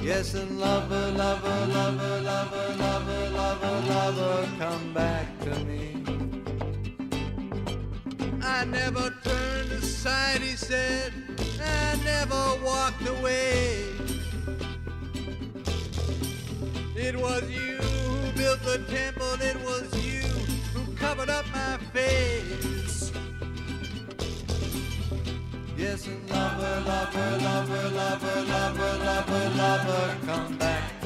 Yes, 0.00 0.32
and 0.32 0.58
lover, 0.58 1.12
lover, 1.12 1.66
lover, 1.66 2.20
lover, 2.22 2.76
lover, 2.78 3.30
lover, 3.30 3.76
lover, 3.92 4.48
come 4.58 4.94
back 4.94 5.38
to 5.40 5.54
me. 5.66 5.97
I 8.48 8.64
never 8.64 9.10
turned 9.22 9.72
aside, 9.72 10.40
he 10.40 10.56
said. 10.56 11.12
I 11.62 11.96
never 12.02 12.64
walked 12.64 13.06
away. 13.06 13.84
It 16.96 17.14
was 17.14 17.42
you 17.50 17.76
who 17.76 18.32
built 18.32 18.60
the 18.62 18.78
temple, 18.88 19.34
it 19.40 19.56
was 19.62 19.86
you 20.04 20.22
who 20.72 20.92
covered 20.96 21.28
up 21.28 21.44
my 21.52 21.76
face. 21.92 23.12
Yes, 25.76 26.06
and 26.06 26.28
lover, 26.30 26.82
lover, 26.86 27.38
lover, 27.42 27.88
lover, 27.90 28.42
lover, 28.54 28.98
lover, 29.04 29.50
lover, 29.56 30.16
come 30.26 30.56
back 30.56 30.97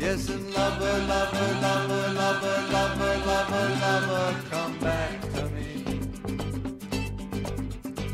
Yes, 0.00 0.28
and 0.28 0.54
lover, 0.54 0.98
lover, 1.08 1.58
lover, 1.60 2.12
lover, 2.14 2.72
lover, 2.72 3.18
lover, 3.26 3.68
lover, 3.80 4.36
come 4.48 4.78
back 4.78 5.20
to 5.34 5.44
me. 5.50 5.84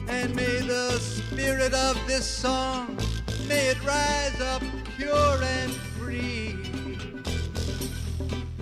And 0.08 0.34
may 0.34 0.60
the 0.60 0.98
spirit 0.98 1.74
of 1.74 2.00
this 2.06 2.26
song, 2.26 2.96
may 3.46 3.68
it 3.68 3.84
rise 3.84 4.40
up 4.40 4.62
pure 4.96 5.42
and 5.42 5.72
free. 5.98 6.56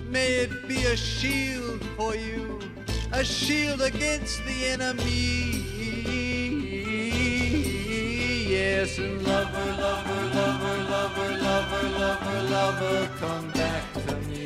May 0.09 0.27
it 0.43 0.67
be 0.67 0.83
a 0.83 0.97
shield 0.97 1.81
for 1.95 2.15
you, 2.15 2.59
a 3.13 3.23
shield 3.23 3.81
against 3.81 4.43
the 4.45 4.65
enemy. 4.65 5.63
Yes, 8.49 8.97
and 8.99 9.25
lover, 9.25 9.81
lover, 9.81 10.35
lover, 10.35 10.82
lover, 11.17 11.37
lover, 11.37 11.89
lover, 11.99 12.41
lover, 12.49 13.09
come 13.19 13.51
back 13.51 13.83
to 13.93 14.15
me. 14.27 14.43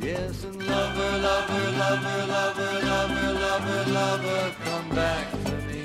Yes, 0.00 0.44
and 0.44 0.66
lover, 0.66 1.18
lover, 1.18 1.70
lover, 1.78 2.26
lover, 2.26 2.82
lover, 2.90 3.32
lover, 3.44 3.84
lover, 3.92 4.54
come 4.64 4.88
back 4.90 5.30
to 5.44 5.54
me. 5.68 5.82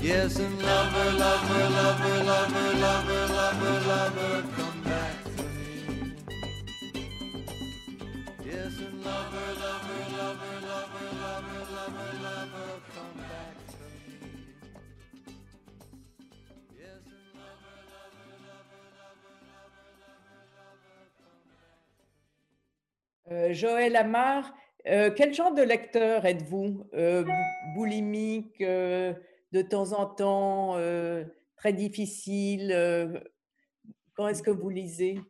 Yes, 0.00 0.38
and 0.38 0.62
lover, 0.62 1.10
lover, 1.12 1.68
lover, 1.78 2.24
lover, 2.24 2.72
lover, 2.84 3.26
lover, 3.34 3.80
lover, 3.88 4.42
come 4.56 4.65
Euh, 23.30 23.52
Joël 23.52 23.96
Amar, 23.96 24.54
euh, 24.86 25.10
quel 25.14 25.34
genre 25.34 25.52
de 25.52 25.62
lecteur 25.62 26.24
êtes-vous? 26.24 26.86
Euh, 26.94 27.24
bou- 27.24 27.74
Boulimique, 27.74 28.60
de 28.60 29.62
temps 29.68 29.92
en 29.92 30.06
temps, 30.06 30.76
très 31.56 31.72
difficile 31.72 32.72
Quand 34.14 34.28
est-ce 34.28 34.42
que 34.42 34.50
vous 34.50 34.70
lisez? 34.70 35.20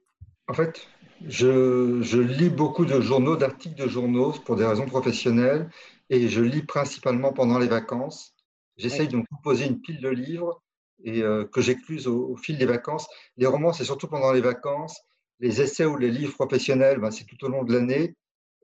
En 0.48 0.54
fait, 0.54 0.86
je, 1.26 2.00
je 2.02 2.20
lis 2.20 2.50
beaucoup 2.50 2.84
de 2.84 3.00
journaux, 3.00 3.36
d'articles 3.36 3.74
de 3.82 3.88
journaux 3.88 4.32
pour 4.44 4.56
des 4.56 4.64
raisons 4.64 4.86
professionnelles 4.86 5.68
et 6.10 6.28
je 6.28 6.40
lis 6.42 6.62
principalement 6.62 7.32
pendant 7.32 7.58
les 7.58 7.66
vacances. 7.66 8.34
J'essaye 8.76 9.08
de 9.08 9.16
me 9.16 9.24
composer 9.24 9.66
une 9.66 9.80
pile 9.80 10.00
de 10.00 10.08
livres 10.10 10.62
et 11.02 11.22
que 11.50 11.60
j'écluse 11.60 12.06
au, 12.06 12.28
au 12.28 12.36
fil 12.36 12.58
des 12.58 12.66
vacances. 12.66 13.08
Les 13.38 13.46
romans, 13.46 13.72
c'est 13.72 13.84
surtout 13.84 14.06
pendant 14.06 14.32
les 14.32 14.40
vacances. 14.42 15.00
Les 15.40 15.60
essais 15.60 15.84
ou 15.84 15.96
les 15.96 16.10
livres 16.10 16.34
professionnels, 16.34 16.98
ben, 16.98 17.10
c'est 17.10 17.24
tout 17.24 17.42
au 17.44 17.48
long 17.48 17.64
de 17.64 17.72
l'année. 17.74 18.14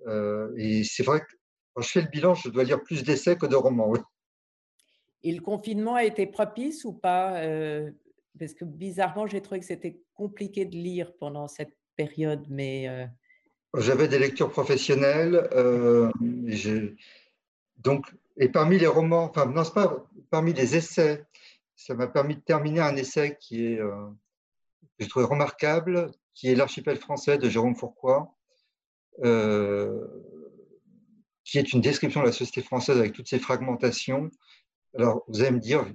Euh, 0.07 0.53
et 0.57 0.85
c'est 0.85 1.03
vrai 1.03 1.21
que 1.21 1.27
quand 1.75 1.83
je 1.83 1.91
fais 1.91 2.01
le 2.03 2.09
bilan, 2.09 2.35
je 2.35 2.49
dois 2.49 2.65
lire 2.65 2.83
plus 2.83 3.03
d'essais 3.05 3.37
que 3.37 3.47
de 3.47 3.57
romans. 3.57 3.89
oui. 3.89 3.99
Et 5.23 5.33
le 5.33 5.41
confinement 5.41 5.95
a 5.95 6.05
été 6.05 6.27
propice 6.27 6.85
ou 6.85 6.93
pas 6.93 7.37
Euh, 7.43 7.91
Parce 8.39 8.55
que 8.55 8.65
bizarrement, 8.65 9.27
j'ai 9.27 9.43
trouvé 9.43 9.61
que 9.61 9.67
c'était 9.67 10.01
compliqué 10.15 10.65
de 10.65 10.75
lire 10.75 11.13
pendant 11.21 11.47
cette 11.49 11.77
période, 11.97 12.47
mais 12.49 12.89
euh, 12.89 13.07
J'avais 13.77 14.09
des 14.09 14.19
lectures 14.19 14.51
professionnelles. 14.51 15.49
et 16.49 16.57
j'ai- 16.57 16.97
donc, 17.77 18.07
et 18.39 18.49
parmi 18.49 18.79
les 18.79 18.87
romans, 18.87 19.25
enfin, 19.25 19.45
non, 19.47 19.65
c'est 19.65 19.75
pas 19.75 20.05
parmi 20.31 20.53
les 20.55 20.77
essais, 20.77 21.25
ça 21.77 21.95
m'a 21.95 22.07
permis 22.07 22.37
de 22.37 22.41
terminer 22.41 22.81
un 22.81 22.97
essai 22.97 23.37
qui 23.39 23.67
est, 23.67 23.79
que 23.79 25.01
je 25.05 25.09
trouvais 25.09 25.27
remarquable, 25.27 26.11
qui 26.35 26.49
est 26.49 26.55
L'archipel 26.55 26.97
français 26.97 27.39
de 27.39 27.49
Jérôme 27.49 27.77
Fourquois, 27.77 28.35
euh, 29.25 30.07
qui 31.45 31.59
est 31.59 31.73
une 31.73 31.81
description 31.81 32.21
de 32.21 32.27
la 32.27 32.33
société 32.33 32.63
française 32.63 32.99
avec 32.99 33.13
toutes 33.13 33.29
ses 33.29 33.39
fragmentations. 33.39 34.31
Alors, 34.97 35.25
vous 35.29 35.41
allez 35.41 35.53
me 35.53 35.61
dire, 35.61 35.87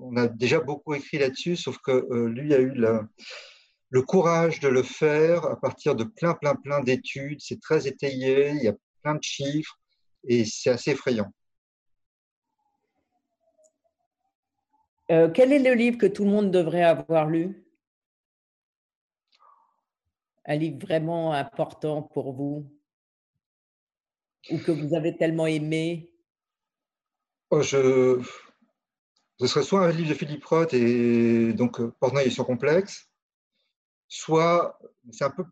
on 0.00 0.16
a 0.16 0.28
déjà 0.28 0.60
beaucoup 0.60 0.94
écrit 0.94 1.18
là-dessus, 1.18 1.56
sauf 1.56 1.78
que 1.78 1.92
euh, 1.92 2.28
lui 2.28 2.54
a 2.54 2.60
eu 2.60 2.72
le 2.72 4.02
courage 4.02 4.60
de 4.60 4.68
le 4.68 4.82
faire 4.82 5.44
à 5.44 5.60
partir 5.60 5.94
de 5.94 6.04
plein, 6.04 6.34
plein, 6.34 6.54
plein 6.54 6.80
d'études. 6.80 7.40
C'est 7.40 7.60
très 7.60 7.86
étayé, 7.86 8.50
il 8.50 8.62
y 8.62 8.68
a 8.68 8.74
plein 9.02 9.14
de 9.14 9.22
chiffres 9.22 9.78
et 10.28 10.44
c'est 10.44 10.70
assez 10.70 10.92
effrayant. 10.92 11.32
euh, 15.12 15.28
quel 15.28 15.52
est 15.52 15.58
le 15.58 15.74
livre 15.74 15.98
que 15.98 16.06
tout 16.06 16.24
le 16.24 16.30
monde 16.30 16.50
devrait 16.50 16.84
avoir 16.84 17.28
lu? 17.28 17.64
Un 20.44 20.56
livre 20.56 20.78
vraiment 20.78 21.32
important 21.32 22.02
pour 22.02 22.32
vous 22.32 22.70
ou 24.50 24.58
que 24.58 24.72
vous 24.72 24.94
avez 24.94 25.16
tellement 25.16 25.46
aimé? 25.46 26.12
Oh, 27.50 27.62
je... 27.62 28.20
Ce 29.38 29.46
serait 29.46 29.64
soit 29.64 29.86
un 29.86 29.90
livre 29.90 30.10
de 30.10 30.14
Philippe 30.14 30.44
Roth 30.44 30.74
et 30.74 31.52
donc 31.52 31.80
euh, 31.80 31.92
Portnoy 31.98 32.26
et 32.26 32.30
son 32.30 32.44
complexe, 32.44 33.08
soit, 34.08 34.78
c'est 35.10 35.24
un 35.24 35.30
peu 35.30 35.44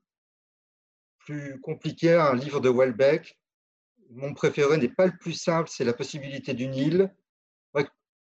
plus 1.18 1.60
compliqué, 1.60 2.14
un 2.14 2.34
livre 2.34 2.60
de 2.60 2.68
Welbeck. 2.68 3.38
Mon 4.10 4.32
préféré 4.34 4.76
n'est 4.76 4.88
pas 4.88 5.06
le 5.06 5.16
plus 5.18 5.32
simple, 5.32 5.68
c'est 5.70 5.84
La 5.84 5.92
possibilité 5.92 6.54
d'une 6.54 6.74
île. 6.74 7.14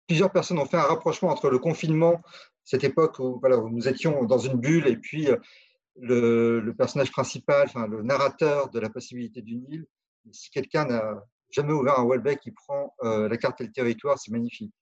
Plusieurs 0.07 0.31
personnes 0.31 0.57
ont 0.57 0.65
fait 0.65 0.77
un 0.77 0.81
rapprochement 0.81 1.29
entre 1.29 1.51
le 1.51 1.59
confinement, 1.59 2.19
cette 2.63 2.83
époque 2.83 3.19
où, 3.19 3.39
voilà, 3.39 3.59
où 3.59 3.69
nous 3.69 3.87
étions 3.87 4.23
dans 4.23 4.39
une 4.39 4.55
bulle, 4.55 4.87
et 4.87 4.97
puis 4.97 5.29
euh, 5.29 5.37
le, 5.99 6.59
le 6.59 6.73
personnage 6.73 7.11
principal, 7.11 7.67
enfin, 7.67 7.87
le 7.87 8.01
narrateur 8.01 8.69
de 8.69 8.79
La 8.79 8.89
possibilité 8.89 9.41
d'une 9.41 9.65
île. 9.69 9.85
Si 10.31 10.49
quelqu'un 10.49 10.85
n'a 10.85 11.23
jamais 11.49 11.73
ouvert 11.73 11.99
un 11.99 12.07
Welbeck 12.07 12.39
qui 12.39 12.51
prend 12.51 12.93
euh, 13.03 13.27
la 13.29 13.37
carte 13.37 13.61
et 13.61 13.65
le 13.65 13.71
territoire, 13.71 14.17
c'est 14.19 14.31
magnifique. 14.31 14.73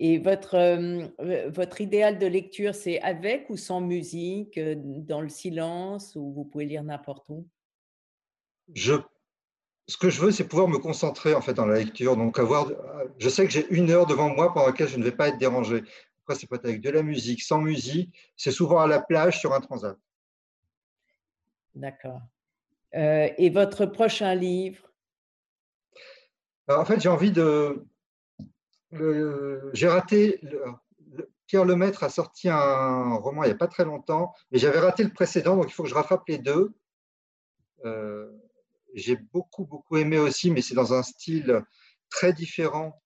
Et 0.00 0.18
votre, 0.18 0.54
euh, 0.54 1.08
euh, 1.20 1.50
votre 1.50 1.80
idéal 1.80 2.18
de 2.18 2.26
lecture, 2.26 2.74
c'est 2.74 3.00
avec 3.00 3.50
ou 3.50 3.56
sans 3.56 3.80
musique, 3.80 4.56
euh, 4.56 4.74
dans 4.76 5.20
le 5.20 5.28
silence, 5.28 6.14
ou 6.14 6.32
vous 6.32 6.44
pouvez 6.44 6.66
lire 6.66 6.84
n'importe 6.84 7.28
où? 7.30 7.48
Je, 8.74 8.94
ce 9.88 9.96
que 9.96 10.08
je 10.08 10.20
veux, 10.20 10.30
c'est 10.30 10.46
pouvoir 10.46 10.68
me 10.68 10.78
concentrer 10.78 11.34
en 11.34 11.40
fait 11.40 11.54
dans 11.54 11.66
la 11.66 11.78
lecture. 11.78 12.16
Donc 12.16 12.38
avoir, 12.38 12.70
je 13.18 13.28
sais 13.28 13.44
que 13.44 13.50
j'ai 13.50 13.66
une 13.70 13.90
heure 13.90 14.06
devant 14.06 14.28
moi 14.28 14.52
pendant 14.54 14.66
laquelle 14.66 14.88
je 14.88 14.98
ne 14.98 15.04
vais 15.04 15.16
pas 15.16 15.28
être 15.28 15.38
dérangé. 15.38 15.82
Après, 16.28 16.38
c'est 16.38 16.52
être 16.52 16.66
avec 16.66 16.82
de 16.82 16.90
la 16.90 17.02
musique, 17.02 17.40
sans 17.40 17.62
musique. 17.62 18.14
C'est 18.36 18.50
souvent 18.50 18.80
à 18.80 18.86
la 18.86 19.00
plage 19.00 19.40
sur 19.40 19.54
un 19.54 19.60
transat. 19.60 19.96
D'accord. 21.74 22.20
Euh, 22.94 23.30
et 23.38 23.48
votre 23.48 23.86
prochain 23.86 24.34
livre? 24.34 24.92
Alors, 26.66 26.82
en 26.82 26.84
fait, 26.84 27.00
j'ai 27.00 27.08
envie 27.08 27.32
de. 27.32 27.82
le- 28.90 29.70
J'ai 29.72 29.88
raté. 29.88 30.38
le- 30.42 30.74
Pierre 31.46 31.64
Lemaître 31.64 32.04
a 32.04 32.10
sorti 32.10 32.50
un 32.50 33.14
roman 33.14 33.42
il 33.44 33.46
n'y 33.46 33.52
a 33.52 33.56
pas 33.56 33.68
très 33.68 33.86
longtemps, 33.86 34.34
mais 34.50 34.58
j'avais 34.58 34.80
raté 34.80 35.02
le 35.02 35.14
précédent, 35.14 35.56
donc 35.56 35.70
il 35.70 35.72
faut 35.72 35.84
que 35.84 35.88
je 35.88 35.94
rattrape 35.94 36.28
les 36.28 36.36
deux. 36.36 36.74
Euh, 37.86 38.30
j'ai 38.92 39.16
beaucoup, 39.16 39.64
beaucoup 39.64 39.96
aimé 39.96 40.18
aussi, 40.18 40.50
mais 40.50 40.60
c'est 40.60 40.74
dans 40.74 40.92
un 40.92 41.02
style 41.02 41.62
très 42.10 42.34
différent. 42.34 43.00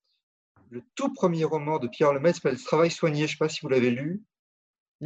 Le 0.73 0.83
tout 0.95 1.13
premier 1.13 1.45
roman 1.45 1.79
de 1.79 1.87
Pierre 1.87 2.15
Lemaitre 2.15 2.37
s'appelle 2.37 2.59
Travail 2.59 2.91
soigné. 2.91 3.19
Je 3.19 3.23
ne 3.25 3.29
sais 3.29 3.37
pas 3.37 3.51
si 3.51 3.61
vous 3.61 3.69
l'avez 3.69 3.91
lu. 3.91 4.23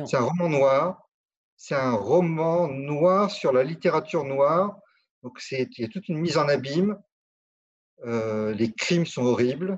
C'est 0.07 0.17
un 0.17 0.23
roman 0.23 0.49
noir. 0.49 1.11
C'est 1.57 1.75
un 1.75 1.91
roman 1.91 2.69
noir 2.69 3.33
sur 3.33 3.53
la 3.53 3.65
littérature 3.65 4.23
noire. 4.23 4.79
Donc, 5.25 5.41
il 5.51 5.69
y 5.79 5.85
a 5.85 5.89
toute 5.89 6.09
une 6.09 6.19
mise 6.19 6.39
en 6.39 6.47
abîme. 6.47 6.97
Euh, 8.05 8.55
les 8.55 8.73
crimes 8.75 9.07
sont 9.07 9.25
horribles. 9.25 9.77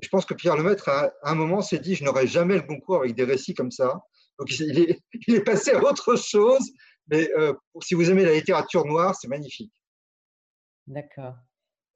Je 0.00 0.08
pense 0.08 0.24
que 0.24 0.34
Pierre 0.34 0.56
Lemaître, 0.56 0.88
à 0.88 1.10
un 1.24 1.34
moment, 1.34 1.62
s'est 1.62 1.80
dit 1.80 1.96
Je 1.96 2.04
n'aurai 2.04 2.28
jamais 2.28 2.54
le 2.54 2.62
concours 2.62 2.98
avec 2.98 3.16
des 3.16 3.24
récits 3.24 3.54
comme 3.54 3.72
ça. 3.72 4.00
Donc, 4.38 4.56
il 4.60 4.78
est, 4.78 5.02
il 5.26 5.34
est 5.34 5.42
passé 5.42 5.72
à 5.72 5.82
autre 5.82 6.14
chose. 6.14 6.70
Mais 7.08 7.28
euh, 7.36 7.54
si 7.82 7.94
vous 7.94 8.08
aimez 8.08 8.24
la 8.24 8.34
littérature 8.34 8.86
noire, 8.86 9.16
c'est 9.16 9.26
magnifique. 9.26 9.74
D'accord. 10.86 11.34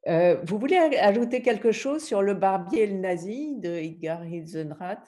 Euh, 0.08 0.40
vous 0.44 0.58
voulez 0.58 0.76
aj- 0.76 0.98
ajouter 0.98 1.42
quelque 1.42 1.70
chose 1.70 2.02
sur 2.04 2.22
le 2.22 2.34
barbier 2.34 2.82
et 2.82 2.86
le 2.88 2.98
nazi 2.98 3.56
de 3.58 3.68
Edgar 3.70 4.24
Hilsenrath 4.24 5.06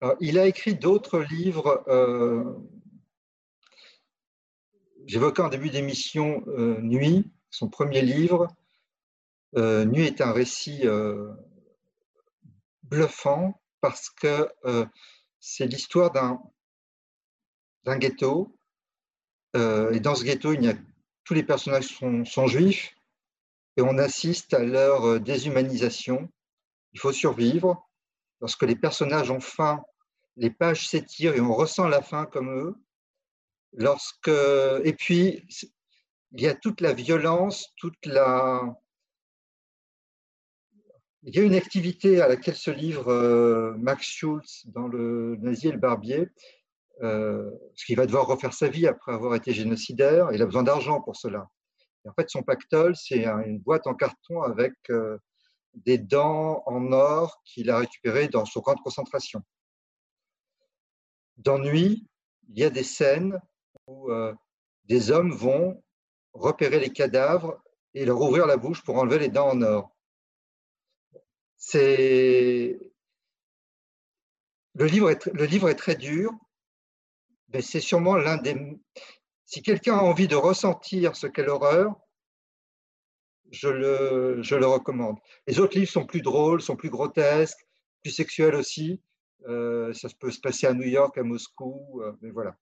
Alors, 0.00 0.16
il 0.20 0.38
a 0.38 0.46
écrit 0.46 0.74
d'autres 0.74 1.20
livres. 1.20 1.84
euh, 1.88 2.42
J'évoquais 5.06 5.42
en 5.42 5.48
début 5.48 5.70
d'émission 5.70 6.44
euh, 6.48 6.80
Nuit, 6.80 7.32
son 7.50 7.68
premier 7.68 8.02
livre. 8.02 8.48
Euh, 9.56 9.84
Nuit 9.84 10.06
est 10.06 10.20
un 10.20 10.32
récit 10.32 10.80
euh, 10.86 11.32
bluffant 12.84 13.60
parce 13.80 14.10
que 14.10 14.48
euh, 14.64 14.86
c'est 15.40 15.66
l'histoire 15.66 16.10
d'un 17.84 17.98
ghetto. 17.98 18.56
Euh, 19.56 19.92
et 19.92 20.00
dans 20.00 20.14
ce 20.14 20.24
ghetto, 20.24 20.54
tous 21.24 21.34
les 21.34 21.42
personnages 21.42 21.88
sont 22.24 22.46
juifs 22.46 22.94
et 23.76 23.82
on 23.82 23.98
assiste 23.98 24.54
à 24.54 24.60
leur 24.60 25.06
euh, 25.06 25.20
déshumanisation. 25.20 26.28
Il 26.92 27.00
faut 27.00 27.12
survivre. 27.12 27.88
Lorsque 28.40 28.64
les 28.64 28.76
personnages 28.76 29.30
ont 29.30 29.40
faim, 29.40 29.82
les 30.36 30.50
pages 30.50 30.88
s'étirent 30.88 31.34
et 31.34 31.40
on 31.40 31.54
ressent 31.54 31.88
la 31.88 32.02
faim 32.02 32.26
comme 32.26 32.50
eux. 32.50 32.74
Lorsque, 33.72 34.28
et 34.28 34.92
puis, 34.92 35.46
il 36.32 36.40
y 36.40 36.48
a 36.48 36.54
toute 36.54 36.80
la 36.80 36.92
violence, 36.92 37.72
toute 37.76 38.06
la. 38.06 38.76
Il 41.24 41.34
y 41.36 41.38
a 41.38 41.42
une 41.42 41.54
activité 41.54 42.20
à 42.20 42.28
laquelle 42.28 42.56
se 42.56 42.70
livre 42.70 43.08
euh, 43.12 43.74
Max 43.78 44.04
Schulz 44.06 44.64
dans 44.66 44.88
le 44.88 45.36
Nazi 45.40 45.68
et 45.68 45.72
le 45.72 45.78
Barbier, 45.78 46.28
euh, 47.02 47.48
parce 47.68 47.84
qu'il 47.84 47.96
va 47.96 48.06
devoir 48.06 48.26
refaire 48.26 48.52
sa 48.52 48.68
vie 48.68 48.86
après 48.86 49.12
avoir 49.12 49.34
été 49.34 49.52
génocidaire. 49.52 50.32
Il 50.32 50.42
a 50.42 50.46
besoin 50.46 50.64
d'argent 50.64 51.00
pour 51.00 51.16
cela. 51.16 51.48
En 52.06 52.12
fait, 52.14 52.28
son 52.28 52.42
pactole, 52.42 52.96
c'est 52.96 53.26
un- 53.26 53.42
une 53.42 53.58
boîte 53.58 53.86
en 53.86 53.94
carton 53.94 54.42
avec 54.42 54.74
euh, 54.90 55.18
des 55.74 55.98
dents 55.98 56.62
en 56.66 56.92
or 56.92 57.40
qu'il 57.44 57.70
a 57.70 57.78
récupérées 57.78 58.28
dans 58.28 58.44
son 58.44 58.60
camp 58.60 58.74
de 58.74 58.80
concentration. 58.80 59.42
Dans 61.36 61.58
Nuit, 61.58 62.06
il 62.48 62.58
y 62.58 62.64
a 62.64 62.70
des 62.70 62.82
scènes 62.84 63.40
où 63.86 64.10
euh, 64.10 64.34
des 64.84 65.10
hommes 65.10 65.32
vont 65.32 65.82
repérer 66.32 66.80
les 66.80 66.90
cadavres 66.92 67.62
et 67.94 68.04
leur 68.04 68.20
ouvrir 68.20 68.46
la 68.46 68.56
bouche 68.56 68.82
pour 68.82 68.96
enlever 68.96 69.18
les 69.18 69.28
dents 69.28 69.50
en 69.50 69.62
or. 69.62 69.96
C'est 71.56 72.78
le 74.74 74.86
livre 74.86 75.68
est 75.68 75.74
très 75.74 75.94
dur, 75.94 76.32
mais 77.48 77.62
c'est 77.62 77.80
sûrement 77.80 78.16
l'un 78.16 78.38
des. 78.38 78.56
Si 79.52 79.60
quelqu'un 79.60 79.98
a 79.98 80.02
envie 80.02 80.28
de 80.28 80.34
ressentir 80.34 81.14
ce 81.14 81.26
qu'est 81.26 81.44
l'horreur, 81.44 81.94
je 83.50 83.68
le, 83.68 84.66
recommande. 84.66 85.18
Les 85.46 85.60
autres 85.60 85.78
livres 85.78 85.90
sont 85.90 86.06
plus 86.06 86.22
drôles, 86.22 86.62
sont 86.62 86.74
plus 86.74 86.88
grotesques, 86.88 87.58
plus 88.02 88.12
sexuels 88.12 88.54
aussi. 88.54 89.02
Euh, 89.46 89.92
ça 89.92 90.08
peut 90.18 90.30
se 90.30 90.40
passer 90.40 90.66
à 90.66 90.72
New 90.72 90.88
York, 90.88 91.18
à 91.18 91.22
Moscou, 91.22 92.00
euh, 92.00 92.12
mais 92.22 92.30
voilà. 92.30 92.56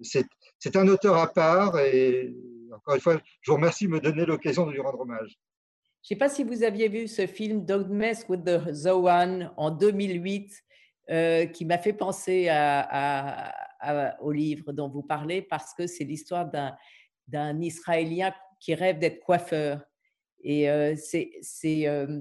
C'est 0.00 0.76
un 0.76 0.86
auteur 0.86 1.16
à 1.16 1.32
part 1.32 1.80
et 1.80 2.32
encore 2.72 2.94
une 2.94 3.00
fois, 3.00 3.20
je 3.40 3.50
vous 3.50 3.56
remercie 3.56 3.86
de 3.86 3.90
me 3.90 4.00
donner 4.00 4.24
l'occasion 4.24 4.66
de 4.66 4.70
lui 4.70 4.80
rendre 4.80 5.00
hommage. 5.00 5.30
Je 5.30 5.34
ne 5.34 6.14
sais 6.14 6.16
pas 6.16 6.28
si 6.28 6.44
vous 6.44 6.62
aviez 6.62 6.88
vu 6.88 7.08
ce 7.08 7.26
film 7.26 7.64
Don't 7.64 7.88
Mess 7.88 8.24
with 8.28 8.44
the 8.44 8.72
Zoan 8.72 9.52
en 9.56 9.72
2008, 9.72 10.62
euh, 11.10 11.46
qui 11.46 11.64
m'a 11.64 11.78
fait 11.78 11.92
penser 11.92 12.48
à- 12.48 13.52
à- 13.80 14.20
au 14.22 14.32
livre 14.32 14.72
dont 14.72 14.88
vous 14.88 15.02
parlez, 15.02 15.42
parce 15.42 15.74
que 15.74 15.86
c'est 15.86 16.04
l'histoire 16.04 16.50
d'un 17.28 17.60
Israélien 17.60 18.34
qui 18.60 18.74
rêve 18.74 18.98
d'être 18.98 19.20
coiffeur. 19.20 19.80
Et 20.42 20.70
euh, 20.70 20.94
c'est 20.96 21.88
euh, 21.88 22.20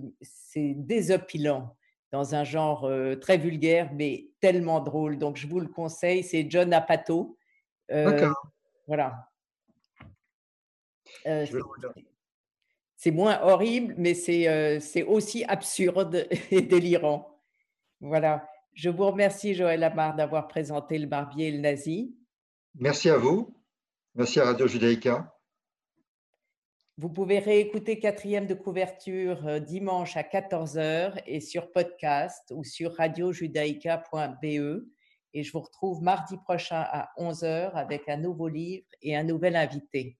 désopilant 0.56 1.76
dans 2.12 2.34
un 2.34 2.44
genre 2.44 2.86
euh, 2.86 3.16
très 3.16 3.38
vulgaire, 3.38 3.92
mais 3.94 4.30
tellement 4.40 4.80
drôle. 4.80 5.18
Donc, 5.18 5.38
je 5.38 5.48
vous 5.48 5.60
le 5.60 5.68
conseille. 5.68 6.24
C'est 6.24 6.50
John 6.50 6.74
Apato. 6.74 7.38
Euh, 7.92 8.12
D'accord. 8.12 8.48
voilà. 8.88 9.30
Euh, 11.28 11.46
c'est 12.96 13.12
moins 13.12 13.40
horrible, 13.44 13.94
mais 13.98 14.14
c'est 14.14 14.80
c'est 14.80 15.04
aussi 15.04 15.44
absurde 15.44 16.28
et 16.52 16.62
délirant. 16.62 17.40
Voilà. 18.00 18.48
Je 18.76 18.90
vous 18.90 19.06
remercie, 19.06 19.56
Joël 19.56 19.84
Amar, 19.84 20.16
d'avoir 20.16 20.50
présenté 20.50 21.00
le 21.00 21.08
barbier 21.08 21.48
et 21.48 21.52
le 21.52 21.60
nazi. 21.60 22.14
Merci 22.76 23.10
à 23.10 23.18
vous. 23.18 23.56
Merci 24.16 24.42
à 24.42 24.46
Radio 24.46 24.68
Judaïka. 24.68 25.34
Vous 26.98 27.10
pouvez 27.10 27.40
réécouter 27.40 28.00
quatrième 28.00 28.48
de 28.48 28.54
couverture 28.54 29.48
euh, 29.48 29.60
dimanche 29.60 30.18
à 30.18 30.24
14h 30.24 31.22
et 31.26 31.40
sur 31.40 31.72
podcast 31.72 32.54
ou 32.54 32.66
sur 32.66 32.96
radiojudaïka.be. 32.96 34.86
Et 35.34 35.44
je 35.44 35.52
vous 35.54 35.62
retrouve 35.62 36.02
mardi 36.02 36.38
prochain 36.38 36.86
à 36.90 37.10
11h 37.18 37.72
avec 37.74 38.08
un 38.10 38.18
nouveau 38.18 38.50
livre 38.50 38.88
et 39.02 39.16
un 39.16 39.24
nouvel 39.24 39.56
invité. 39.56 40.18